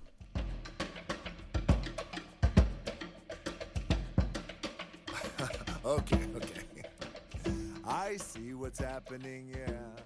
[5.81, 6.63] okay, okay.
[7.85, 10.03] I see what's happening, yeah.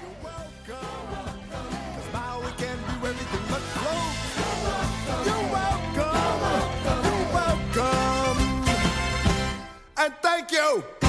[0.00, 1.01] You're welcome.
[10.54, 11.01] And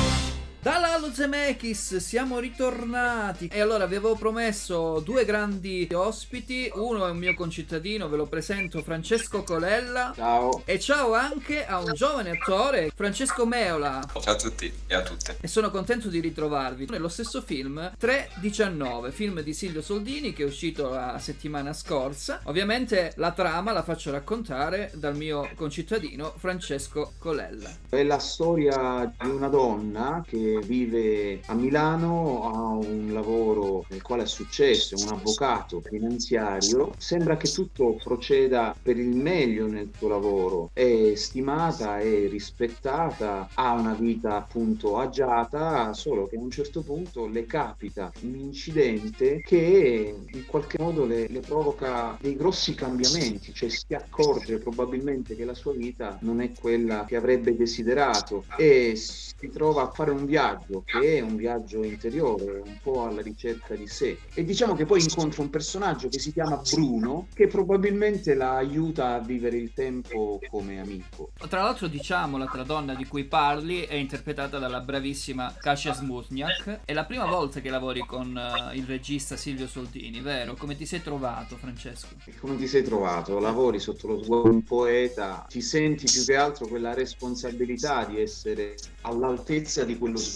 [0.63, 7.09] Dalla Lalo Zemeckis siamo ritornati e allora vi avevo promesso due grandi ospiti, uno è
[7.09, 10.13] un mio concittadino, ve lo presento, Francesco Colella.
[10.15, 10.61] Ciao.
[10.63, 14.07] E ciao anche a un giovane attore, Francesco Meola.
[14.21, 15.35] Ciao a tutti e a tutte.
[15.41, 20.45] E sono contento di ritrovarvi nello stesso film 319, film di Silvio Soldini che è
[20.45, 22.39] uscito la settimana scorsa.
[22.45, 27.69] Ovviamente la trama la faccio raccontare dal mio concittadino Francesco Colella.
[27.89, 34.23] È la storia di una donna che vive a Milano, ha un lavoro nel quale
[34.23, 36.91] è successo, è un avvocato finanziario.
[36.97, 40.69] Sembra che tutto proceda per il meglio nel suo lavoro.
[40.73, 47.27] È stimata, è rispettata, ha una vita appunto agiata, solo che a un certo punto
[47.27, 53.69] le capita un incidente che in qualche modo le, le provoca dei grossi cambiamenti, cioè
[53.69, 59.49] si accorge probabilmente che la sua vita non è quella che avrebbe desiderato e si
[59.51, 63.75] trova a fare un viaggio viaggio, che è un viaggio interiore, un po' alla ricerca
[63.75, 64.17] di sé.
[64.33, 69.13] E diciamo che poi incontra un personaggio che si chiama Bruno, che probabilmente la aiuta
[69.13, 71.31] a vivere il tempo come amico.
[71.47, 76.81] Tra l'altro diciamola, la donna di cui parli è interpretata dalla bravissima Kasia Smutniak.
[76.85, 80.55] È la prima volta che lavori con eh, il regista Silvio Soldini, vero?
[80.55, 82.07] Come ti sei trovato, Francesco?
[82.39, 83.39] Come ti sei trovato?
[83.39, 88.19] Lavori sotto lo sguardo di un poeta, ti senti più che altro quella responsabilità di
[88.19, 90.32] essere all'altezza di quello sguardo,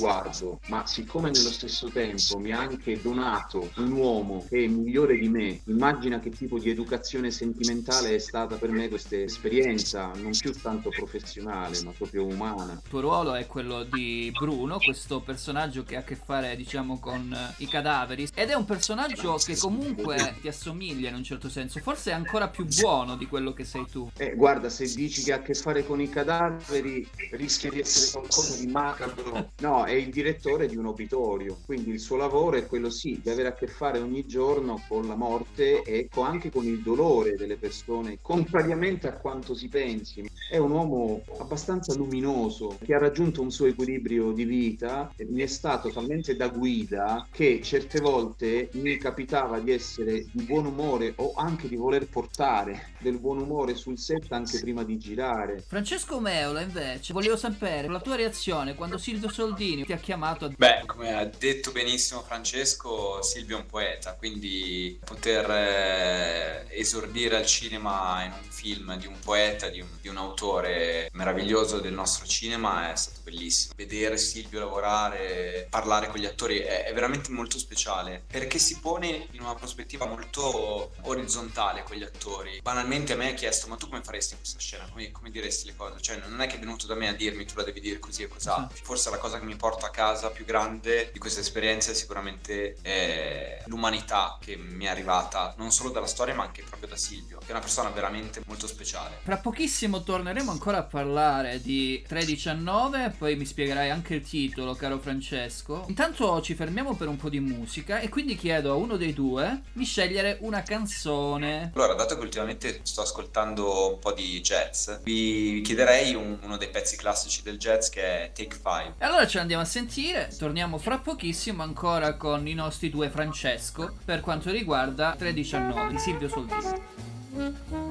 [0.67, 5.29] ma siccome nello stesso tempo mi ha anche donato un uomo che è migliore di
[5.29, 10.53] me, immagina che tipo di educazione sentimentale è stata per me questa esperienza, non più
[10.53, 12.73] tanto professionale, ma proprio umana.
[12.73, 16.99] Il tuo ruolo è quello di Bruno, questo personaggio che ha a che fare, diciamo,
[16.99, 18.27] con eh, i cadaveri.
[18.33, 21.79] Ed è un personaggio che comunque ti assomiglia in un certo senso.
[21.79, 24.09] Forse è ancora più buono di quello che sei tu.
[24.17, 28.11] Eh, guarda, se dici che ha a che fare con i cadaveri, rischia di essere
[28.11, 29.51] qualcosa di macabro.
[29.59, 33.29] No, è il direttore di un obitorio, quindi il suo lavoro è quello sì, di
[33.29, 37.57] avere a che fare ogni giorno con la morte e anche con il dolore delle
[37.57, 40.29] persone, contrariamente a quanto si pensi.
[40.49, 45.47] È un uomo abbastanza luminoso, che ha raggiunto un suo equilibrio di vita, mi è
[45.47, 51.33] stato talmente da guida che certe volte mi capitava di essere di buon umore o
[51.35, 55.63] anche di voler portare del buon umore sul set anche prima di girare.
[55.65, 59.29] Francesco Meola, invece, volevo sapere la tua reazione quando Silvio
[59.67, 60.51] Soldini ti ha chiamato a...
[60.55, 67.45] Beh, come ha detto benissimo Francesco, Silvio è un poeta, quindi poter eh, esordire al
[67.45, 72.25] cinema in un film di un poeta, di un, di un autore meraviglioso del nostro
[72.25, 73.73] cinema è stato bellissimo.
[73.75, 79.27] Vedere Silvio lavorare, parlare con gli attori è, è veramente molto speciale perché si pone
[79.31, 82.59] in una prospettiva molto orizzontale con gli attori.
[82.61, 84.87] Banalmente a me ha chiesto, ma tu come faresti questa scena?
[84.89, 85.99] Come, come diresti le cose?
[85.99, 88.23] Cioè non è che è venuto da me a dirmi tu la devi dire così
[88.23, 88.69] e cos'ha.
[88.81, 92.77] Forse la cosa che mi porto a casa più grande di questa esperienza è sicuramente
[92.81, 97.39] eh, l'umanità che mi è arrivata non solo dalla storia ma anche proprio da Silvio,
[97.39, 99.19] che è una persona veramente molto speciale.
[99.23, 104.99] Fra pochissimo torneremo ancora a parlare di 319, poi mi spiegherai anche il titolo, caro
[104.99, 105.85] Francesco.
[105.87, 109.61] Intanto ci fermiamo per un po' di musica e quindi chiedo a uno dei due
[109.73, 111.71] di scegliere una canzone.
[111.75, 116.69] Allora, dato che ultimamente sto ascoltando un po' di jazz, vi chiederei un- uno dei
[116.69, 118.93] pezzi classici del jazz che è Take Five.
[118.99, 123.95] E allora ce l'andiamo a sentire, torniamo fra pochissimo ancora con i nostri due Francesco
[124.03, 127.86] per quanto riguarda 319 di Silvio Soldini.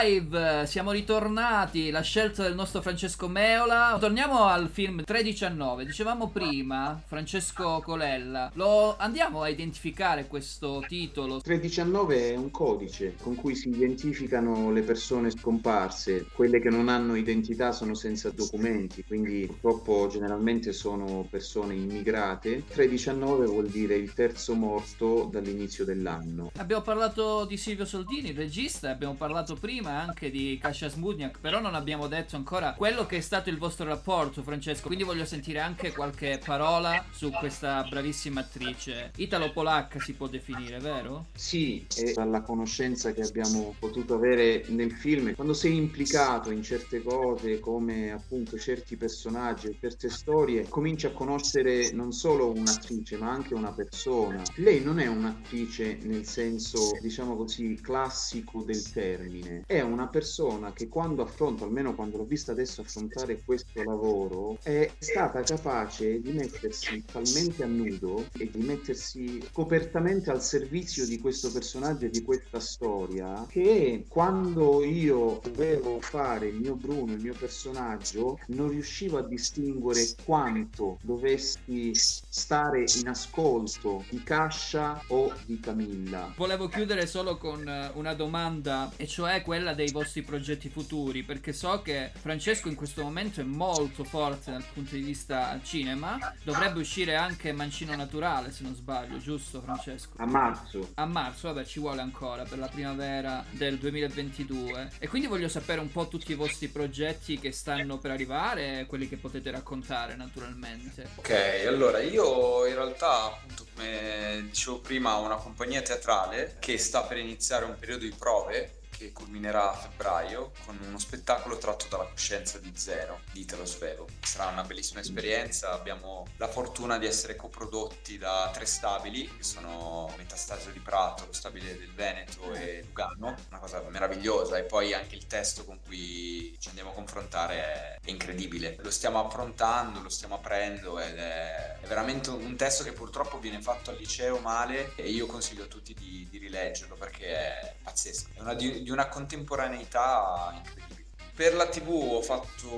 [0.00, 3.96] 5, siamo ritornati, la scelta del nostro Francesco Meola.
[3.98, 5.84] Torniamo al film 319.
[5.84, 11.40] Dicevamo prima, Francesco Colella, lo andiamo a identificare questo titolo.
[11.40, 17.16] 319 è un codice con cui si identificano le persone scomparse, quelle che non hanno
[17.16, 22.62] identità sono senza documenti, quindi purtroppo generalmente sono persone immigrate.
[22.68, 26.52] 319 vuol dire il terzo morto dall'inizio dell'anno.
[26.58, 31.60] Abbiamo parlato di Silvio Soldini, il regista, abbiamo parlato prima anche di Kasia Smudniak, però
[31.60, 34.86] non abbiamo detto ancora quello che è stato il vostro rapporto, Francesco.
[34.86, 39.12] Quindi voglio sentire anche qualche parola su questa bravissima attrice.
[39.16, 41.26] Italo-polacca si può definire, vero?
[41.34, 47.02] Sì, e dalla conoscenza che abbiamo potuto avere nel film, quando sei implicato in certe
[47.02, 53.30] cose come appunto certi personaggi e certe storie, cominci a conoscere non solo un'attrice ma
[53.30, 54.42] anche una persona.
[54.56, 60.88] Lei non è un'attrice nel senso, diciamo così, classico del termine, è una persona che
[60.88, 67.04] quando affronto, almeno quando l'ho vista adesso affrontare questo lavoro, è stata capace di mettersi
[67.10, 72.60] talmente a nudo e di mettersi copertamente al servizio di questo personaggio e di questa
[72.60, 79.26] storia che quando io dovevo fare il mio Bruno, il mio personaggio, non riuscivo a
[79.26, 86.32] distinguere quanto dovessi stare in ascolto di Cascia o di Camilla.
[86.36, 91.52] Volevo chiudere solo con eh, una domanda, e cioè quella dei vostri progetti futuri, perché
[91.52, 96.34] so che Francesco in questo momento è molto forte dal punto di vista cinema.
[96.42, 100.12] Dovrebbe uscire anche Mancino Naturale, se non sbaglio, giusto Francesco?
[100.16, 100.90] A marzo.
[100.94, 104.92] A marzo, vabbè, ci vuole ancora per la primavera del 2022.
[104.98, 109.08] E quindi voglio sapere un po' tutti i vostri progetti che stanno per arrivare, quelli
[109.08, 111.10] che potete raccontare naturalmente.
[111.16, 117.18] Ok, allora io in realtà appunto come dicevo prima, una compagnia teatrale che sta per
[117.18, 122.58] iniziare un periodo di prove che culminerà a febbraio con uno spettacolo tratto dalla coscienza
[122.58, 124.08] di Zero di Italo Svevo.
[124.20, 130.12] Sarà una bellissima esperienza, abbiamo la fortuna di essere coprodotti da tre stabili che sono
[130.16, 135.14] Metastasio di Prato, lo stabile del Veneto e Lugano, una cosa meravigliosa e poi anche
[135.14, 138.76] il testo con cui ci andiamo a confrontare è, è incredibile.
[138.80, 143.62] Lo stiamo affrontando, lo stiamo aprendo ed è, è veramente un testo che purtroppo viene
[143.62, 148.30] fatto al liceo male e io consiglio a tutti di, di rileggerlo perché è pazzesco,
[148.34, 151.04] è una, di, di una contemporaneità incredibile.
[151.34, 152.70] Per la TV ho fatto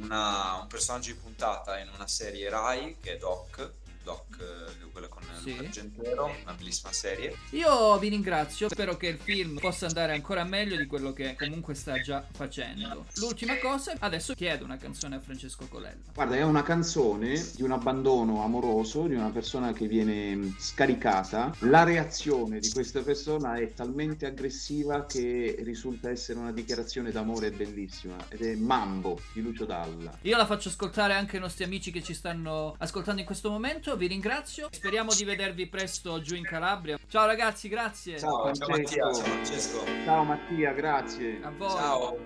[0.00, 3.70] una- un personaggio di puntata in una serie Rai che è Doc,
[4.02, 5.06] Doc, eh, quella
[5.48, 5.58] Sì.
[5.58, 7.34] Argentero, una bellissima serie.
[7.50, 11.74] Io vi ringrazio, spero che il film possa andare ancora meglio di quello che comunque
[11.74, 13.06] sta già facendo.
[13.16, 15.96] L'ultima cosa, adesso chiedo una canzone a Francesco Colella.
[16.12, 21.54] Guarda, è una canzone di un abbandono amoroso, di una persona che viene mh, scaricata.
[21.60, 28.16] La reazione di questa persona è talmente aggressiva che risulta essere una dichiarazione d'amore bellissima
[28.28, 30.18] ed è Mambo di Lucio Dalla.
[30.22, 33.96] Io la faccio ascoltare anche ai nostri amici che ci stanno ascoltando in questo momento.
[33.96, 34.68] Vi ringrazio.
[34.70, 36.98] Speriamo di vedervi presto giù in Calabria.
[37.06, 38.18] Ciao ragazzi, grazie.
[38.18, 39.84] Ciao, ciao Mattia, ciao Francesco.
[40.04, 41.38] Ciao Mattia, grazie.
[41.42, 41.68] A voi.
[41.68, 42.18] Ciao.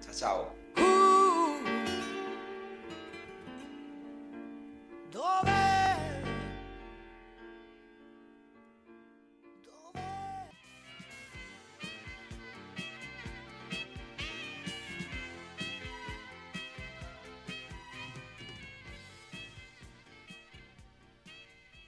[0.00, 0.14] Ciao.
[0.14, 0.54] ciao.
[5.10, 5.73] Dove?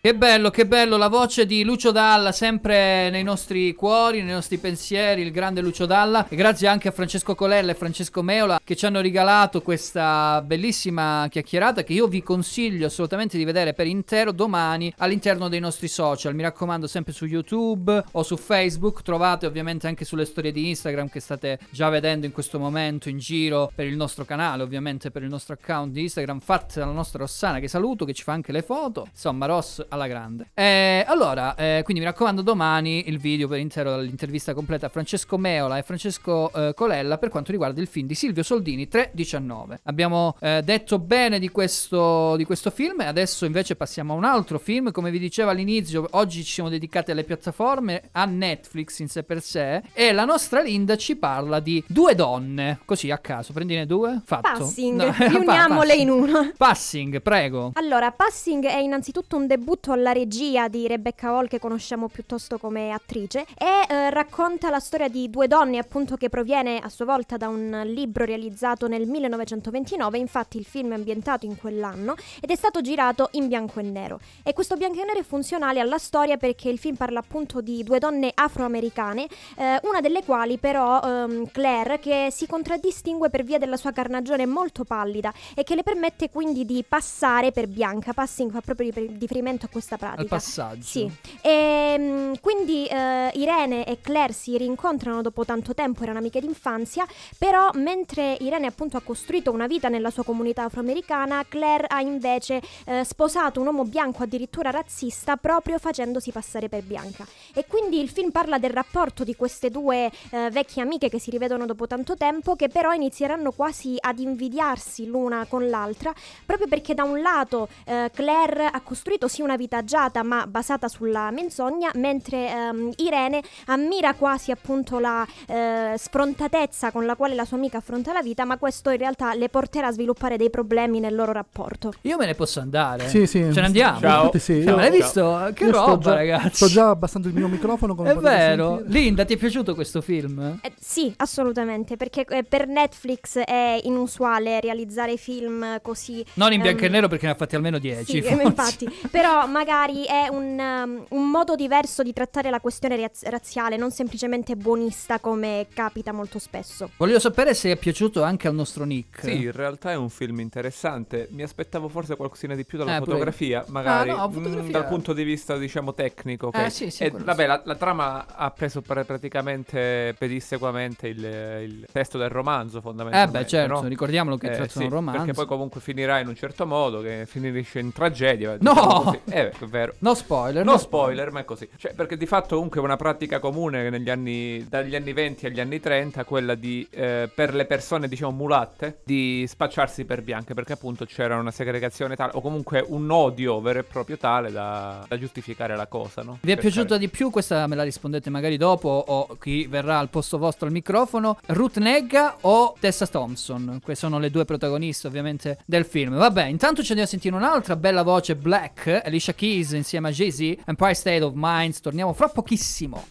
[0.07, 4.57] Che bello, che bello, la voce di Lucio Dalla sempre nei nostri cuori, nei nostri
[4.57, 6.28] pensieri, il grande Lucio Dalla.
[6.28, 11.26] E grazie anche a Francesco Colella e Francesco Meola che ci hanno regalato questa bellissima
[11.28, 16.36] chiacchierata che io vi consiglio assolutamente di vedere per intero domani all'interno dei nostri social.
[16.36, 21.09] Mi raccomando sempre su YouTube o su Facebook, trovate ovviamente anche sulle storie di Instagram
[21.09, 25.24] che state già vedendo in questo momento in giro per il nostro canale, ovviamente per
[25.24, 28.52] il nostro account di Instagram, fatte dalla nostra Rossana che saluto, che ci fa anche
[28.52, 29.09] le foto.
[29.11, 30.51] Insomma, Ross alla grande.
[30.55, 35.36] Eh, allora, eh, quindi mi raccomando domani il video per intero dell'intervista completa a Francesco
[35.36, 39.80] Meola e Francesco eh, Colella per quanto riguarda il film di Silvio Soldini 319.
[39.84, 44.59] Abbiamo eh, detto bene di questo, di questo film adesso invece passiamo a un altro
[44.59, 44.90] film.
[44.92, 49.42] Come vi dicevo all'inizio, oggi ci siamo dedicati alle piattaforme, a Netflix in sé per
[49.42, 54.20] sé e la nostra Linda ci parla di due donne, così a caso, prendine due?
[54.24, 54.59] Fatto.
[54.59, 56.01] Passing, No, riuniamole Passing.
[56.01, 56.53] in uno.
[56.57, 57.70] Passing, prego.
[57.74, 62.91] Allora, Passing è innanzitutto un debutto alla regia di Rebecca Hall che conosciamo piuttosto come
[62.91, 67.37] attrice e eh, racconta la storia di due donne appunto che proviene a sua volta
[67.37, 72.57] da un libro realizzato nel 1929, infatti il film è ambientato in quell'anno ed è
[72.57, 74.20] stato girato in bianco e nero.
[74.43, 77.83] E questo bianco e nero è funzionale alla storia perché il film parla appunto di
[77.83, 83.59] due donne afroamericane, eh, una delle quali però ehm, Claire che si contraddistingue per via
[83.59, 88.12] della sua carnagione molto pallida e che le permette quindi di passare per bianca.
[88.12, 90.22] Passing fa proprio rifer- riferimento a questa pratica.
[90.22, 90.82] Al passaggio.
[90.82, 91.10] Sì.
[91.42, 97.06] E, mm, quindi eh, Irene e Claire si rincontrano dopo tanto tempo, erano amiche d'infanzia,
[97.38, 102.60] però mentre Irene appunto ha costruito una vita nella sua comunità afroamericana, Claire ha invece
[102.86, 107.26] eh, sposato un uomo bianco addirittura razzista proprio facendosi passare per bianca.
[107.54, 111.30] E quindi il film parla del rapporto di queste due eh, vecchie amiche che si
[111.30, 116.12] rivedono dopo tanto tempo, che però inizieranno quasi ad invidiarsi l'una con l'altra,
[116.44, 120.88] proprio perché da un lato eh, Claire ha costruito sì una vita agiata ma basata
[120.88, 127.44] sulla menzogna, mentre ehm, Irene ammira quasi appunto la eh, sfrontatezza con la quale la
[127.44, 131.00] sua amica affronta la vita, ma questo in realtà le porterà a sviluppare dei problemi
[131.00, 131.92] nel loro rapporto.
[132.02, 133.09] Io me ne posso andare.
[133.09, 133.38] Sì, sì.
[133.52, 133.94] Ce ne andiamo.
[133.96, 135.50] Infatti sì, Cioè, l'hai visto?
[135.54, 136.54] Che Io sto roba, già- ragazzi.
[136.57, 138.76] Sto già abbassando il mio microfono come È vero.
[138.78, 138.98] sentire.
[139.00, 140.59] Linda, ti è piaciuto questo film?
[140.62, 146.24] Eh, sì, assolutamente, perché eh, per Netflix è inusuale realizzare film così.
[146.34, 148.22] Non in bianco ehm, e nero perché ne ha fatti almeno 10.
[148.22, 153.24] Sì, infatti, però magari è un, um, un modo diverso di trattare la questione raz-
[153.24, 156.90] razziale, non semplicemente buonista come capita molto spesso.
[156.97, 159.22] Voglio sapere se è piaciuto anche al nostro Nick.
[159.22, 161.28] Sì, in realtà è un film interessante.
[161.30, 163.72] Mi aspettavo forse qualcosina di più dalla Eh, pure fotografia, io.
[163.72, 166.49] magari Ah, no, mm, fotografia- dal punto di vista, diciamo, tecnico.
[166.49, 166.57] ok?
[166.59, 171.86] Eh, sì, sì, E, vabbè, la, la trama ha preso pra- praticamente pedissequamente il, il
[171.92, 173.38] testo del romanzo, fondamentalmente.
[173.38, 173.88] Eh beh, certo, no?
[173.88, 175.18] ricordiamolo che è Eh, tratto da sì, un romanzo.
[175.20, 178.57] Perché poi comunque finirà in un certo modo, che finisce in tragedia.
[178.61, 178.72] No!
[178.74, 179.20] diciamo.
[179.37, 179.93] Eh, è vero.
[179.99, 180.64] No spoiler.
[180.64, 181.68] No spoiler, ma è così.
[181.76, 185.61] Cioè, perché di fatto comunque è una pratica comune negli anni, dagli anni 20 agli
[185.61, 190.72] anni 30, quella di, eh, per le persone, diciamo, mulatte, di spacciarsi per bianche, perché
[190.72, 195.18] appunto c'era una segregazione tale, o comunque un odio vero e proprio tale da, da
[195.18, 196.39] giustificare la cosa, no?
[196.41, 197.28] Vi è Cercare- piaciuta di più?
[197.28, 201.39] Questa me la rispondete magari dopo o chi verrà al posto vostro al microfono.
[201.49, 203.80] Ruth Negga o Tessa Thompson?
[203.82, 206.16] Queste sono le due protagoniste ovviamente del film.
[206.16, 210.59] Vabbè, intanto ci andiamo a sentire un'altra bella voce black, Alicia Keys insieme a Jay-Z,
[210.66, 211.81] Empire State of Mind.
[211.81, 213.05] Torniamo fra pochissimo.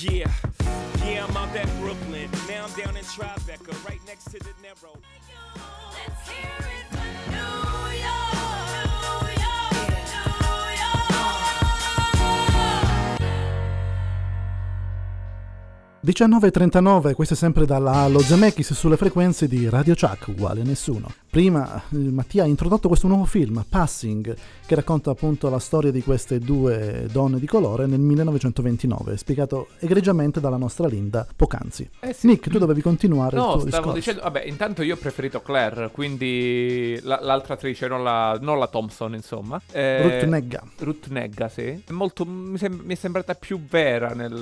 [0.00, 0.30] Yeah,
[1.02, 2.28] yeah, I'm out at Brooklyn.
[2.46, 4.98] Now I'm down in Tribeca, right next to the Narrow.
[5.94, 7.73] Let's hear it
[16.04, 21.08] 19.39, questo è sempre dalla Lo Zemeckis sulle frequenze di Radio Chuck, uguale a nessuno.
[21.38, 26.00] Prima eh, Mattia ha introdotto questo nuovo film, Passing, che racconta appunto la storia di
[26.00, 31.90] queste due donne di colore nel 1929, spiegato egregiamente dalla nostra Linda poc'anzi.
[31.98, 32.28] Eh sì.
[32.28, 33.92] Nick, tu dovevi continuare No, stavo discorso.
[33.94, 38.68] dicendo, vabbè, intanto io ho preferito Claire, quindi la- l'altra attrice, non la, non la
[38.68, 39.60] Thompson, insomma.
[39.72, 40.62] Eh, Ruth Negga.
[40.78, 41.62] Ruth Negga, sì.
[41.84, 44.32] È molto, mi, sem- mi è sembrata più vera nel,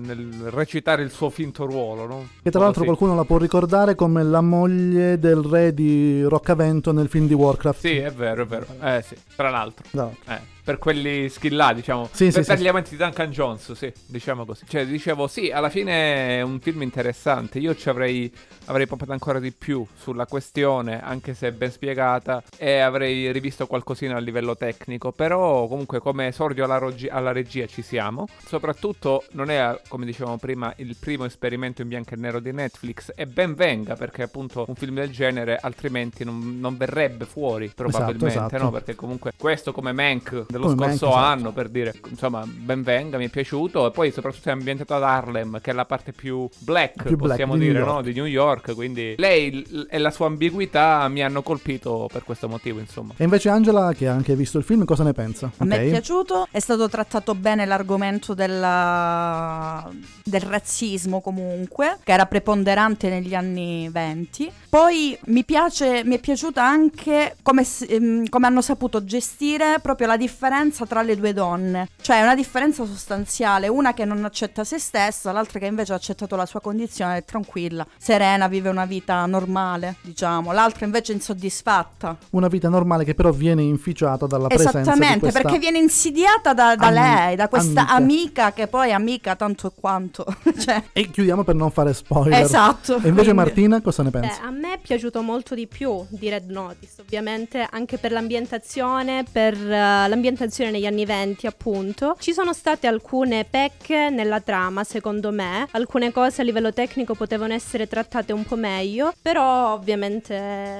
[0.00, 2.26] nel recitare il suo finto ruolo, no?
[2.42, 2.86] Che tra l'altro Sì.
[2.86, 7.80] qualcuno la può ricordare come la moglie del re di Roccavento nel film di Warcraft.
[7.80, 8.66] Sì, è vero, è vero.
[8.80, 9.84] Eh sì, tra l'altro.
[9.90, 10.16] No.
[10.28, 12.10] Eh, per quelli skillati, diciamo.
[12.12, 14.66] Sì, per, sì, per sì, gli amanti di Duncan Jones, sì, diciamo così.
[14.68, 17.58] Cioè, dicevo, sì, alla fine è un film interessante.
[17.58, 18.30] Io ci avrei,
[18.66, 24.16] avrei parlato ancora di più sulla questione, anche se ben spiegata, e avrei rivisto qualcosina
[24.16, 25.10] a livello tecnico.
[25.10, 28.26] Però, comunque, come esordio alla, rogi- alla regia ci siamo.
[28.44, 33.10] Soprattutto, non è, come dicevamo prima, il primo esperimento in bianco e nero di Netflix.
[33.16, 38.26] E ben venga, perché appunto un film del genere altrimenti non, non verrebbe fuori, probabilmente,
[38.26, 38.62] esatto.
[38.62, 38.70] no?
[38.70, 41.14] Perché comunque questo come Mank dello Come scorso esatto.
[41.24, 43.86] anno, per dire, insomma, ben venga, mi è piaciuto.
[43.86, 47.30] E poi soprattutto è ambientato ad Harlem, che è la parte più black, Più black
[47.30, 48.02] possiamo di New dire, no?
[48.02, 48.74] Di New York.
[48.74, 53.14] Quindi lei e la sua ambiguità mi hanno colpito per questo motivo, insomma.
[53.16, 55.50] E invece Angela, che ha anche visto il film, cosa ne pensa?
[55.56, 55.80] A me Ok?
[55.82, 59.88] è piaciuto, è stato trattato bene l'argomento della-
[60.24, 64.50] del razzismo comunque, che era preponderante negli anni 20.
[64.70, 70.18] Poi mi piace, mi è piaciuta anche come, ehm, come hanno saputo gestire proprio la
[70.18, 71.88] differenza tra le due donne.
[72.00, 76.36] Cioè una differenza sostanziale, una che non accetta se stessa, l'altra che invece ha accettato
[76.36, 80.52] la sua condizione, è tranquilla, serena, vive una vita normale, diciamo.
[80.52, 82.16] L'altra invece è insoddisfatta.
[82.30, 86.76] Una vita normale che però viene inficiata dalla presenza di Esattamente, perché viene insidiata da,
[86.76, 87.94] da Ami- lei, da questa amica.
[87.94, 88.52] amica.
[88.52, 90.26] che poi è amica tanto e quanto.
[90.58, 92.42] cioè, E chiudiamo per non fare spoiler.
[92.42, 92.94] Esatto.
[92.96, 94.40] E invece Quindi- Martina cosa ne Beh, pensi?
[94.42, 99.54] a me è piaciuto molto di più di Red Notice, ovviamente anche per l'ambientazione, per
[99.54, 102.16] eh, l'ambientazione negli anni 20 appunto.
[102.18, 107.54] Ci sono state alcune pecche nella trama, secondo me, alcune cose a livello tecnico potevano
[107.54, 110.34] essere trattate un po' meglio, però ovviamente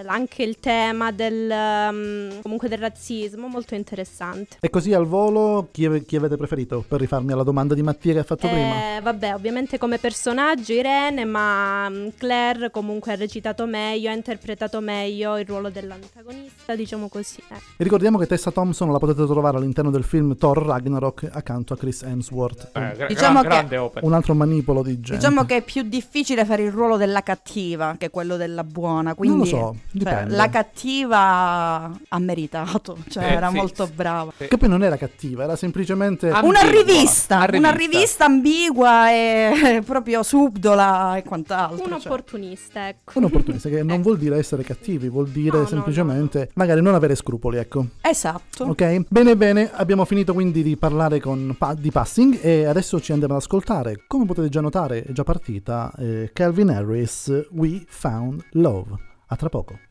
[0.07, 4.57] anche il tema del, ehm, comunque del razzismo molto interessante.
[4.61, 6.85] E così al volo chi, chi avete preferito?
[6.87, 8.97] Per rifarmi alla domanda di Mattia che ha fatto prima.
[8.97, 14.81] Eh, vabbè, ovviamente come personaggio Irene, ma mm, Claire comunque ha recitato meglio, ha interpretato
[14.81, 17.37] meglio il ruolo dell'antagonista, diciamo così.
[17.51, 17.55] eh.
[17.77, 21.77] E ricordiamo che Tessa Thompson la potete trovare all'interno del film Thor Ragnarok accanto a
[21.77, 22.71] Chris Hemsworth.
[22.75, 24.07] Eh, gra- Diciamo gran- che- grande opera.
[24.07, 25.17] Un altro manipolo di gente.
[25.17, 29.15] diciamo che è più difficile fare il ruolo della cattiva che quello della buona.
[29.15, 30.35] Quindi, so, cioè, dipende.
[30.35, 33.93] la cattiva ha meritato, cioè Eh, era sì, molto sì.
[33.93, 34.33] brava.
[34.37, 36.29] Che poi non era cattiva, era semplicemente...
[36.43, 41.85] Una rivista, Una una rivista ambigua e proprio subdola e quant'altro.
[41.85, 42.13] Un cioè.
[42.13, 43.13] opportunista, ecco.
[43.19, 47.59] Un opportunista che non vuol dire essere cattivi, vuol dire semplicemente magari non avere scrupoli,
[47.59, 47.87] ecco.
[48.01, 48.65] Esatto.
[48.65, 53.35] Ok, bene bene, abbiamo finito quindi di parlare con di Passing e adesso ci andiamo
[53.35, 59.07] ad ascoltare, come potete già notare è già partita, eh, Calvin Harris, We Found Love.
[59.31, 59.88] A tra poco.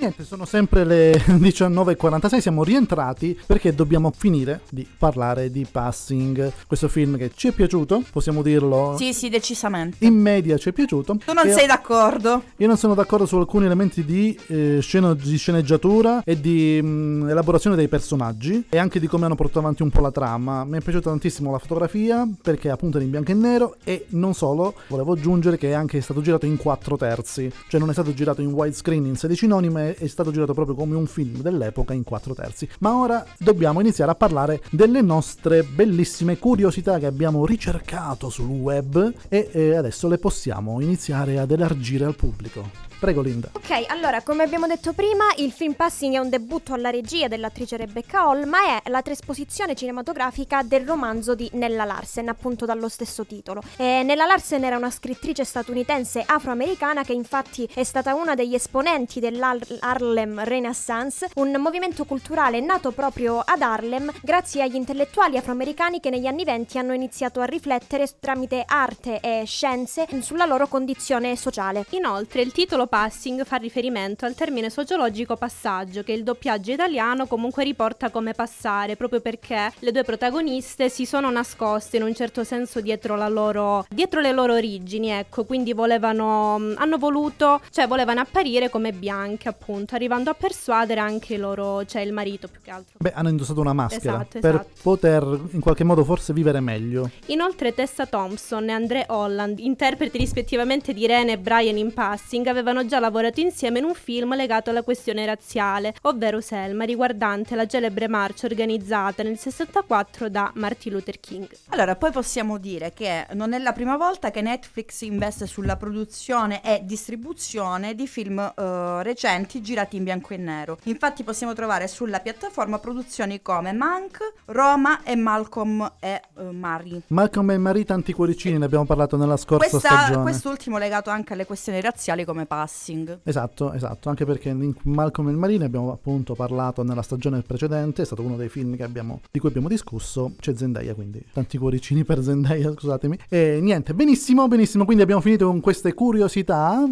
[0.00, 6.88] Niente, sono sempre le 19.46, siamo rientrati perché dobbiamo finire di parlare di Passing, questo
[6.88, 8.94] film che ci è piaciuto, possiamo dirlo?
[8.96, 10.02] Sì, sì, decisamente.
[10.06, 11.16] In media ci è piaciuto.
[11.22, 12.44] Tu non E- sei d'accordo?
[12.56, 17.28] Io non sono d'accordo su alcuni elementi di, eh, sceno- di sceneggiatura e di mh,
[17.28, 20.64] elaborazione dei personaggi e anche di come hanno portato avanti un po' la trama.
[20.64, 24.32] Mi è piaciuta tantissimo la fotografia perché appunto è in bianco e nero e non
[24.32, 28.14] solo, volevo aggiungere che è anche stato girato in 4 terzi, cioè non è stato
[28.14, 31.94] girato in widescreen in 16 noni ma è, stato girato proprio come un film dell'epoca
[31.94, 32.68] in 4 terzi.
[32.80, 39.12] Ma ora dobbiamo iniziare a parlare delle nostre bellissime curiosità che abbiamo ricercato sul web
[39.28, 42.89] e eh, adesso le possiamo iniziare ad elargire al pubblico.
[43.00, 43.48] Prego Linda.
[43.54, 47.78] Ok, allora, come abbiamo detto prima, il film Passing è un debutto alla regia dell'attrice
[47.78, 53.24] Rebecca Hall, ma è la trasposizione cinematografica del romanzo di Nella Larsen, appunto dallo stesso
[53.24, 53.62] titolo.
[53.78, 59.18] E Nella Larsen era una scrittrice statunitense afroamericana che infatti è stata una degli esponenti
[59.18, 66.26] dell'Harlem Renaissance, un movimento culturale nato proprio ad Harlem grazie agli intellettuali afroamericani che negli
[66.26, 71.86] anni venti hanno iniziato a riflettere tramite arte e scienze sulla loro condizione sociale.
[71.92, 77.62] Inoltre il titolo passing fa riferimento al termine sociologico passaggio che il doppiaggio italiano comunque
[77.64, 82.80] riporta come passare, proprio perché le due protagoniste si sono nascoste in un certo senso
[82.80, 88.68] dietro, la loro, dietro le loro origini, ecco, quindi volevano, hanno voluto, cioè volevano apparire
[88.68, 92.98] come bianche appunto, arrivando a persuadere anche loro, cioè il marito più che altro.
[92.98, 94.70] Beh, hanno indossato una maschera Esatto, per esatto.
[94.82, 97.08] poter in qualche modo forse vivere meglio.
[97.26, 102.79] Inoltre Tessa Thompson e Andre Holland, interpreti rispettivamente di Irene e Brian in Passing, avevano
[102.84, 108.08] già lavorato insieme in un film legato alla questione razziale, ovvero Selma, riguardante la celebre
[108.08, 111.48] marcia organizzata nel 64 da Martin Luther King.
[111.68, 116.62] Allora, poi possiamo dire che non è la prima volta che Netflix investe sulla produzione
[116.62, 120.78] e distribuzione di film eh, recenti girati in bianco e nero.
[120.84, 127.02] Infatti possiamo trovare sulla piattaforma produzioni come Mank, Roma e Malcolm e eh, Mari.
[127.08, 130.22] Malcolm e Marie tanti cuoricini, ne abbiamo parlato nella scorsa Questa- stagione.
[130.22, 133.18] quest'ultimo legato anche alle questioni razziali come Passing.
[133.24, 138.02] Esatto, esatto, anche perché in Malcolm e Marie ne abbiamo appunto parlato nella stagione precedente,
[138.02, 142.04] è stato uno dei film abbiamo- di cui abbiamo discusso, c'è Zendaya quindi, tanti cuoricini
[142.04, 143.18] per Zendaya, scusatemi.
[143.28, 146.84] E niente, benissimo, benissimo, quindi abbiamo finito con queste curiosità,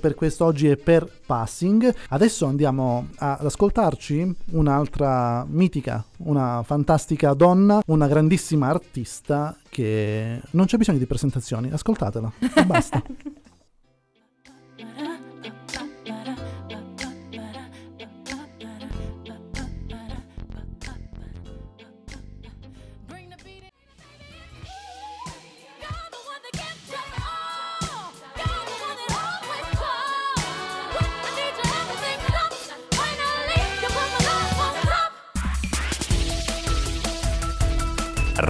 [0.00, 1.92] per quest'oggi è per Passing.
[2.10, 10.76] Adesso andiamo ad ascoltarci un'altra mitica, una fantastica donna, una grandissima artista che non c'è
[10.76, 13.02] bisogno di presentazioni, ascoltatela, e basta.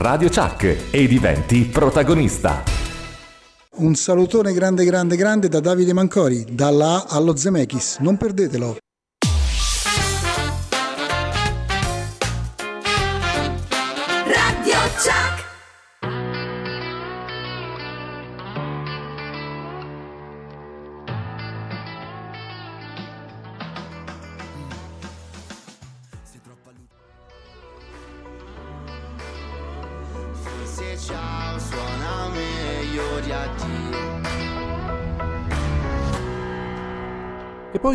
[0.09, 2.63] Radio Chuck e diventi protagonista.
[3.79, 8.77] Un salutone grande grande grande da Davide Mancori, dalla A allo Zemeckis, non perdetelo.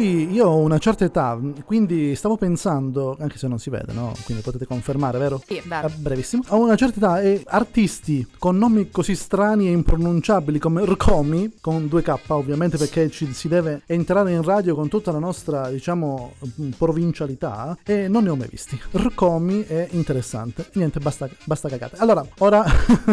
[0.01, 4.13] Poi io ho una certa età, quindi stavo pensando, anche se non si vede, no?
[4.25, 5.41] Quindi potete confermare, vero?
[5.45, 5.87] Sì, vero.
[5.87, 6.41] Ah, brevissimo.
[6.47, 11.85] Ho una certa età e artisti con nomi così strani e impronunciabili come Rkomi, con
[11.85, 16.33] 2K ovviamente perché ci si deve entrare in radio con tutta la nostra, diciamo,
[16.77, 18.79] provincialità e non ne ho mai visti.
[18.91, 20.69] Rkomi è interessante.
[20.73, 21.97] Niente, basta, basta cagate.
[21.97, 22.65] Allora, ora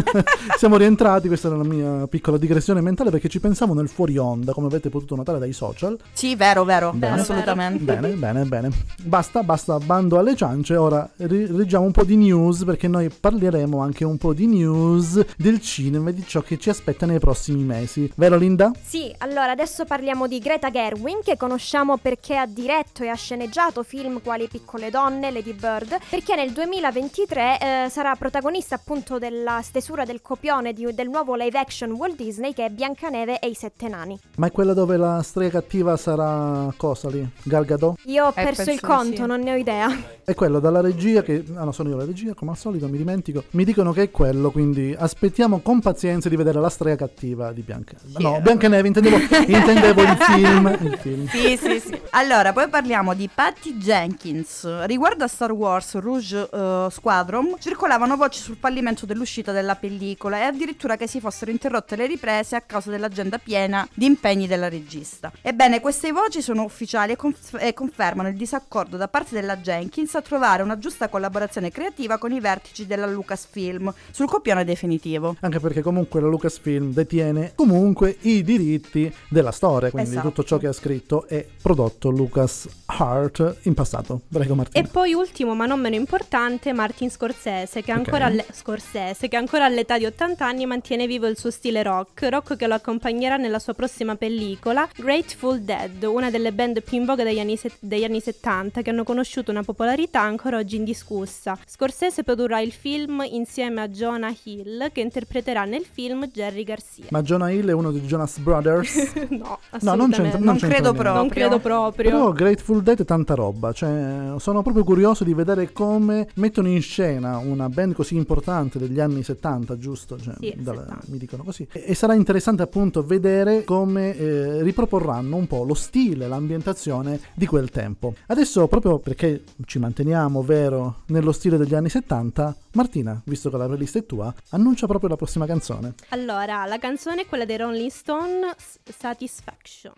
[0.57, 4.55] siamo rientrati, questa era la mia piccola digressione mentale perché ci pensavo nel fuori onda,
[4.55, 5.99] come avete potuto notare dai social.
[6.12, 7.20] Sì, vero, vero, Bene.
[7.20, 7.85] assolutamente.
[7.97, 8.68] Bene, bene, bene.
[9.03, 10.76] Basta, basta, bando alle ciance.
[10.76, 15.22] Ora ri- leggiamo un po' di news perché noi parleremo anche un po' di news
[15.37, 18.11] del cinema e di ciò che ci aspetta nei prossimi mesi.
[18.16, 18.70] Vero Linda?
[18.83, 23.83] Sì, allora adesso parliamo di Greta Gerwin che conosciamo perché ha diretto e ha sceneggiato
[23.83, 30.05] film quali Piccole donne, Lady Bird, perché nel 2023 eh, sarà protagonista appunto della stesura
[30.05, 33.89] del copione di- del nuovo live action Walt Disney che è Biancaneve e i Sette
[33.89, 34.18] Nani.
[34.37, 37.98] Ma è quella dove la strega cattiva sarà la cosa lì, Gal Gadot.
[38.04, 39.26] Io ho Eh, perso il penso di conto, sì.
[39.26, 39.88] non ne ho idea.
[40.24, 41.44] È quello dalla regia che...
[41.54, 43.44] Ah no, sono io la regia, come al solito, mi dimentico.
[43.50, 47.62] Mi dicono che è quello, quindi aspettiamo con pazienza di vedere la strega cattiva di
[47.62, 47.94] Bianca.
[48.18, 49.16] No, Biancaneve, intendevo,
[49.46, 50.78] intendevo il film.
[50.82, 51.28] Il film.
[51.28, 52.00] Sì, sì, sì.
[52.10, 54.84] Allora, poi parliamo di Patty Jenkins.
[54.84, 60.42] Riguardo a Star Wars Rouge eh, Squadron, circolavano voci sul fallimento dell'uscita della pellicola e
[60.42, 65.32] addirittura che si fossero interrotte le riprese a causa dell'agenda piena di impegni della regista.
[65.40, 70.14] Ebbene, queste voci sono ufficiali e, conf- e confermano il disaccordo da parte della Jenkins
[70.14, 75.36] a trovare una giusta collaborazione creativa con i vertici della Lucasfilm sul copione definitivo.
[75.40, 80.28] Anche perché comunque la Lucasfilm detiene comunque i diritti della storia, quindi Esatto.
[80.28, 84.20] tutto ciò che ha scritto è prodotto Lucas Hart in passato.
[84.30, 84.84] Prego Martina.
[84.84, 87.98] E poi ultimo ma non meno importante Martin Scorsese che, Ok.
[87.98, 92.28] ancora alle- Scorsese, che ancora all'età di 80 anni mantiene vivo il suo stile rock,
[92.30, 97.05] rock che lo accompagnerà nella sua prossima pellicola Grateful Dead, una delle band più in
[97.05, 101.59] voga degli anni, set- degli anni 70 che hanno conosciuto una popolarità ancora oggi indiscussa.
[101.66, 107.05] Scorsese produrrà il film insieme a Jonah Hill che interpreterà nel film Jerry Garcia.
[107.11, 109.12] Ma Jonah Hill è uno dei Jonas Brothers?
[109.30, 110.39] no, No, non c'entra, assolutamente.
[110.39, 111.12] non c'entra niente.
[111.12, 112.11] Non credo proprio.
[112.11, 116.80] Però Grateful Dead è tanta roba, cioè sono proprio curioso di vedere come mettono in
[116.82, 120.18] scena una band così importante degli anni 70, giusto?
[120.20, 121.05] Cioè, Sì, dalla- 70.
[121.09, 121.66] mi dicono così.
[121.72, 127.47] E, e sarà interessante appunto vedere come eh, riproporranno un po' lo stile, l'ambientazione di
[127.47, 128.14] quel tempo.
[128.26, 133.66] Adesso proprio perché ci manteniamo, vero, nello stile degli anni 70, Martina, visto che la
[133.66, 135.95] playlist è tua, annuncia proprio la prossima canzone.
[136.11, 138.55] Allora, la canzone è quella dei Rolling Stone,
[138.85, 139.93] Satisfaction.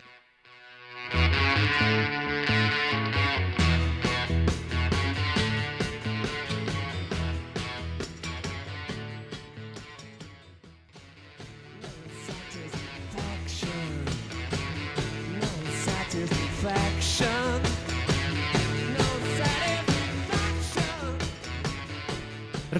[17.01, 17.30] Satisfaction.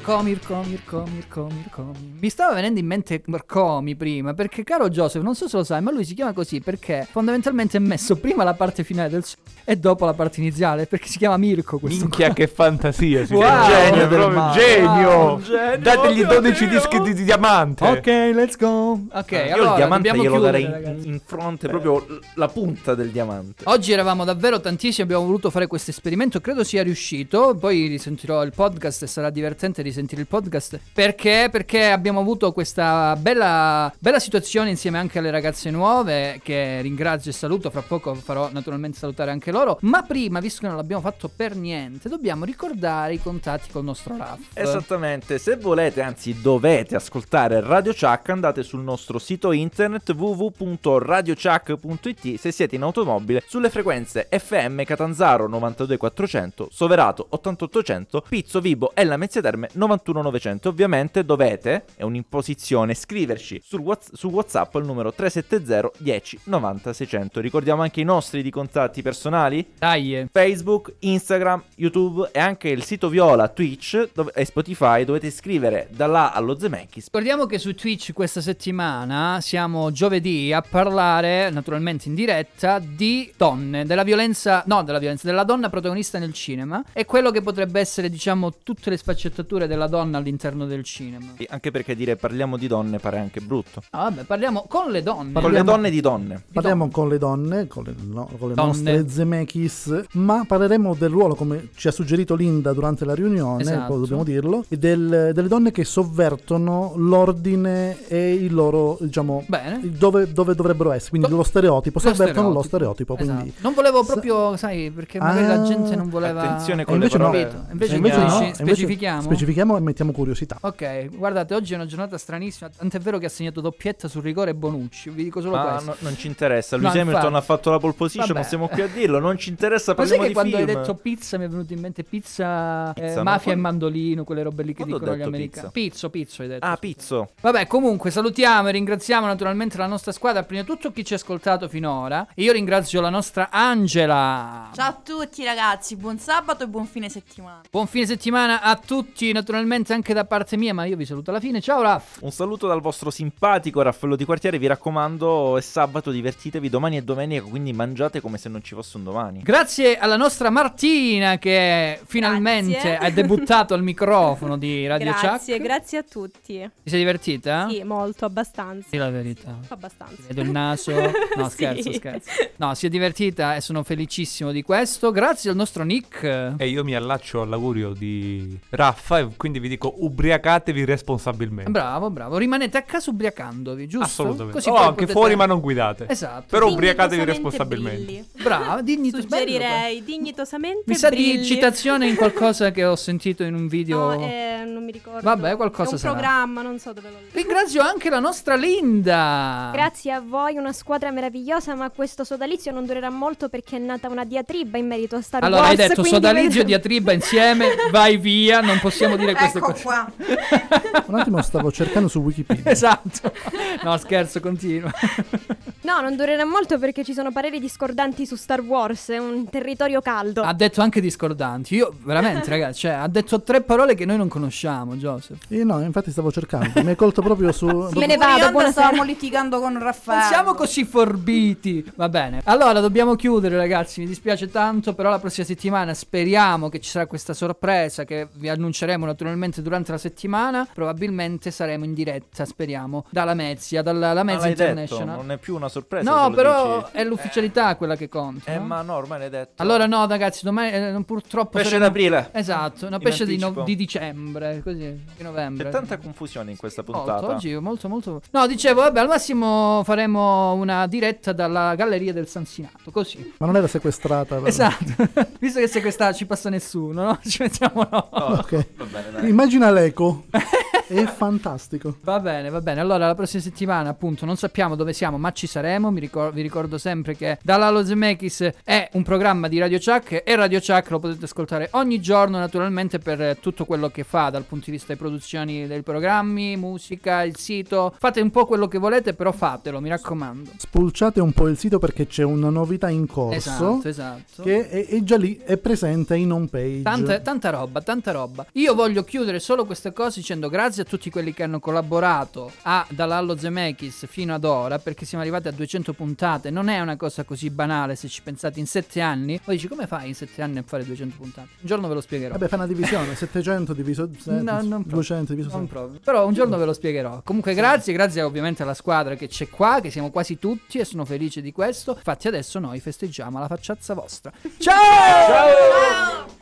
[0.04, 1.92] Mirko, Mirko, Mirko, Mirko, Mirko.
[2.20, 5.80] Mi stava venendo in mente Mirkomi prima, perché caro Joseph, non so se lo sai,
[5.82, 9.38] ma lui si chiama così perché fondamentalmente è messo prima la parte finale del suo
[9.64, 12.36] e dopo la parte iniziale, perché si chiama Mirko questo Minchia, qua.
[12.36, 13.26] che fantasia.
[13.26, 14.60] Sì, Wow, genio del proprio male.
[14.60, 15.10] genio.
[15.12, 16.80] Wow, Genio, Dategli mio 12 Dio.
[16.80, 17.88] dischi di, di diamante.
[17.88, 19.00] Ok, let's go.
[19.14, 21.08] Ok, Io allora il diamante dobbiamo glielo chiudere, darei in, ragazzi.
[21.08, 23.64] in fronte, proprio l- la punta del diamante.
[23.68, 28.52] Oggi eravamo davvero tantissimi, abbiamo voluto fare questo esperimento, credo sia riuscito, poi risentirò il
[28.56, 30.80] podcast e sarà divertente risentire il podcast.
[30.94, 31.50] Perché?
[31.52, 37.34] Perché abbiamo avuto questa bella, bella situazione insieme anche alle ragazze nuove, che ringrazio e
[37.34, 41.30] saluto, fra poco farò naturalmente salutare anche loro, ma prima, visto che non l'abbiamo fatto
[41.34, 44.40] per niente, dobbiamo ricordare i contatti col nostro RAF.
[44.54, 52.52] Esattamente, se volete, anzi dovete ascoltare Radio Chuck, andate sul nostro sito internet www.radiochuck.it se
[52.52, 59.70] siete in automobile sulle frequenze FM Catanzaro 92400, Soverato 8800, Pizzo Vibo e Lamezia Terme
[59.88, 60.70] 91900.
[60.70, 67.40] Ovviamente dovete, è un'imposizione, scriverci Whats- su WhatsApp al numero 370 10 90 600.
[67.40, 69.66] Ricordiamo anche i nostri di contatti personali?
[69.78, 70.28] Dai.
[70.32, 75.04] Facebook, Instagram, YouTube e anche il sito Viola, Twitch dove- e Spotify.
[75.04, 77.06] Dovete scrivere da là allo Zemeckis.
[77.06, 83.86] Ricordiamo che su Twitch questa settimana siamo giovedì a parlare, naturalmente in diretta, di donne,
[83.86, 88.10] della violenza, no, della violenza, della donna protagonista nel cinema e quello che potrebbe essere,
[88.10, 91.28] diciamo, tutte le sfaccettature della donna all'interno del cinema.
[91.38, 93.82] E Anche perché dire parliamo di donne pare anche brutto.
[93.92, 95.40] Ah, vabbè, parliamo con le donne.
[95.40, 96.44] Con le donne di donne.
[96.52, 98.68] Parliamo con le donne, con le, no, con le Donne.
[98.72, 103.98] nostre Zemeckis, ma parleremo del ruolo, come ci ha suggerito Linda durante la riunione, Esatto.
[103.98, 109.46] dobbiamo dirlo, e del- delle donne che sovvertono l'ordine e il loro, diciamo,
[109.82, 111.10] dove, dove dovrebbero essere.
[111.12, 113.16] Quindi lo stereotipo, Lo sovvertono lo stereotipo.
[113.16, 113.52] Quindi Esatto.
[113.62, 115.64] Non volevo proprio, sai, perché magari la Ah.
[115.64, 116.42] gente non voleva...
[116.42, 117.24] Attenzione con le invece no.
[117.30, 117.66] parole.
[117.72, 119.22] Invece, invece no, invece specifichiamo?
[119.22, 120.58] specifichiamo e mettiamo curiosità.
[120.62, 124.54] Ok, guardate, oggi è una giornata stranissima, tant'è vero che ha segnato doppietta sul rigore
[124.54, 125.90] Bonucci, vi dico solo Ah, questo.
[125.90, 126.76] no- non ci interessa.
[126.76, 127.36] No, Lewis Hamilton infatti.
[127.36, 128.40] ha fatto la pole position, Vabbè.
[128.40, 129.20] non siamo qui a dirlo.
[129.20, 130.70] Non ci interessa, Ma sai che di quando film.
[130.70, 133.62] hai detto pizza mi è venuto in mente pizza, eh, Pizza, ma mafia e quando-
[133.62, 135.50] mandolino, quelle robe lì che Quando dicono gli americani.
[135.50, 135.70] pizza?
[135.70, 136.66] Pizzo, pizzo hai detto.
[136.66, 137.30] Ah, pizzo.
[137.42, 141.18] Vabbè, comunque salutiamo e ringraziamo naturalmente la nostra squadra, prima di tutto chi ci ha
[141.18, 142.28] ascoltato finora.
[142.34, 144.70] E io ringrazio la nostra Angela.
[144.74, 147.62] Ciao a tutti ragazzi, buon sabato e buon fine settimana.
[147.70, 151.30] Buon fine settimana a tutti, naturalmente naturalmente anche da parte mia, ma io vi saluto
[151.30, 151.60] alla fine.
[151.60, 152.20] Ciao Raff!
[152.22, 157.02] Un saluto dal vostro simpatico Raffaello di quartiere, vi raccomando, è sabato, divertitevi, domani è
[157.02, 159.42] domenica, quindi mangiate come se non ci fosse un domani.
[159.44, 162.98] Grazie alla nostra Martina che finalmente Grazie.
[162.98, 165.66] ha debuttato al microfono di Radio Grazie, Chuck.
[165.68, 166.70] grazie a tutti.
[166.84, 167.68] Ti sei divertita?
[167.70, 168.88] Sì, molto, abbastanza.
[168.90, 169.58] Dì la verità.
[169.68, 170.16] Abbastanza.
[170.28, 170.92] Vedo il naso.
[171.36, 171.56] No, Sì.
[171.56, 172.30] scherzo, scherzo.
[172.56, 175.12] No, si è divertita e sono felicissimo di questo.
[175.12, 176.54] Grazie al nostro Nick.
[176.58, 181.72] E io mi allaccio all'augurio di Raffa e quindi vi dico ubriacatevi responsabilmente.
[181.72, 182.38] Bravo, bravo.
[182.38, 184.06] Rimanete a casa ubriacandovi, giusto?
[184.06, 184.54] Assolutamente.
[184.54, 186.06] Così oh, poi anche potete- fuori ma non guidate.
[186.08, 186.46] Esatto.
[186.48, 188.04] Però ubriacatevi responsabilmente.
[188.04, 188.26] brilli.
[188.40, 193.68] Brava, dignitos- Suggerirei dignitosamente Mi sa di citazione in qualcosa che ho sentito in un
[193.68, 194.14] video.
[194.14, 195.22] No, eh, non mi ricordo.
[195.24, 196.14] Vabbè, qualcosa È un sarà.
[196.14, 199.72] programma, non so dove lo Ringrazio anche la nostra Linda.
[199.74, 204.08] Grazie a voi, una squadra meravigliosa, ma questo sodalizio non durerà molto perché è nata
[204.08, 205.80] una diatriba in merito a Star Allora, Wars.
[205.80, 209.84] hai detto sodalizio e diatriba insieme, vai via, non possiamo dire queste Ecco cose.
[209.84, 210.12] qua.
[211.08, 212.72] Un attimo stavo cercando su Wikipedia.
[212.72, 213.32] Esatto.
[213.84, 214.92] No, scherzo, continua.
[215.84, 220.00] No, non durerà molto perché ci sono pareri discordanti su Star Wars, è un territorio
[220.00, 220.44] caldo.
[220.44, 221.74] Ha detto anche discordanti.
[221.76, 225.40] Io, veramente, ragazzi, cioè, ha detto tre parole che noi non conosciamo, Joseph.
[225.50, 226.84] Io no, infatti stavo cercando.
[226.84, 227.66] Mi hai colto proprio su.
[227.96, 228.72] Me ne vado, buonasera.
[228.72, 230.22] stavamo litigando con Raffaele.
[230.22, 231.92] Non siamo così forbiti.
[231.96, 232.42] Va bene.
[232.46, 234.02] Allora, dobbiamo chiudere, ragazzi.
[234.02, 238.50] Mi dispiace tanto, però la prossima settimana speriamo che ci sarà questa sorpresa che vi
[238.50, 240.68] annunceremo naturalmente durante la settimana.
[240.74, 245.16] Probabilmente saremo in diretta, speriamo, dalla Mezia, dalla la Ma Mezia l'hai detto, International.
[245.18, 246.10] non è più una sorpresa.
[246.10, 246.90] No, però dici.
[246.94, 248.52] è l'ufficialità quella che conta.
[248.52, 248.66] Eh, no?
[248.66, 249.62] ma no, ormai l'hai detto.
[249.62, 252.30] Allora no, ragazzi, domani eh, purtroppo Pesce saremo- d'aprile.
[252.34, 255.66] Esatto, una pesce di, no- di dicembre, così, di novembre.
[255.66, 257.28] C'è tanta confusione in questa Molto, puntata.
[257.28, 262.46] oggi molto molto No, dicevo, vabbè, al massimo faremo una diretta dalla galleria del San
[262.46, 263.34] Sinato, così.
[263.38, 264.36] Ma non era sequestrata.
[264.36, 264.48] però.
[264.48, 265.10] Esatto.
[265.40, 267.20] Visto che se questa ci passa nessuno, no?
[267.24, 268.08] Ci mettiamo no.
[268.12, 268.68] Ok.
[268.78, 269.30] Va bene, dai.
[269.30, 270.26] Immagina l'eco.
[270.92, 271.96] È fantastico.
[272.04, 272.82] Va bene, va bene.
[272.82, 275.90] Allora, la prossima settimana, appunto, non sappiamo dove siamo, ma ci saremo.
[275.90, 280.36] Mi ricor- vi ricordo sempre che Dalalo Zemeckis è un programma di Radio Chuck e
[280.36, 284.66] Radio Chuck lo potete ascoltare ogni giorno, naturalmente, per tutto quello che fa dal punto
[284.66, 287.96] di vista di produzioni dei programmi, musica, il sito.
[287.98, 290.52] Fate un po' quello che volete, però fatelo, mi raccomando.
[290.58, 293.38] Spulciate un po' il sito perché c'è una novità in corso.
[293.38, 294.44] Esatto, esatto.
[294.44, 296.82] Che è, è già lì, è presente in home page.
[296.82, 298.46] Tanta, tanta roba, tanta roba.
[298.54, 302.86] Io voglio chiudere solo queste cose dicendo grazie a tutti quelli che hanno collaborato a
[302.90, 306.50] Dalallo Zemeckis fino ad ora, perché siamo arrivati a 200 puntate.
[306.50, 309.40] Non è una cosa così banale se ci pensate in 7 anni.
[309.44, 311.48] Poi dici come fai in 7 anni a fare 200 puntate?
[311.62, 312.34] Un giorno ve lo spiegherò.
[312.34, 313.16] Vabbè, fa una divisione.
[313.16, 314.94] 700 diviso No, non proprio.
[314.96, 315.72] 200 diviso Non 7.
[315.74, 316.00] proprio.
[316.04, 317.22] Però un giorno ve lo spiegherò.
[317.24, 321.06] Comunque, grazie, grazie ovviamente alla squadra che c'è qua, che siamo quasi tutti e sono
[321.06, 321.94] felice di questo.
[321.96, 324.32] Infatti, adesso noi festeggiamo la facciazza vostra.
[324.60, 326.26] Ciao!
[326.26, 326.41] Quit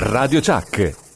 [0.00, 1.07] Radio Chuck.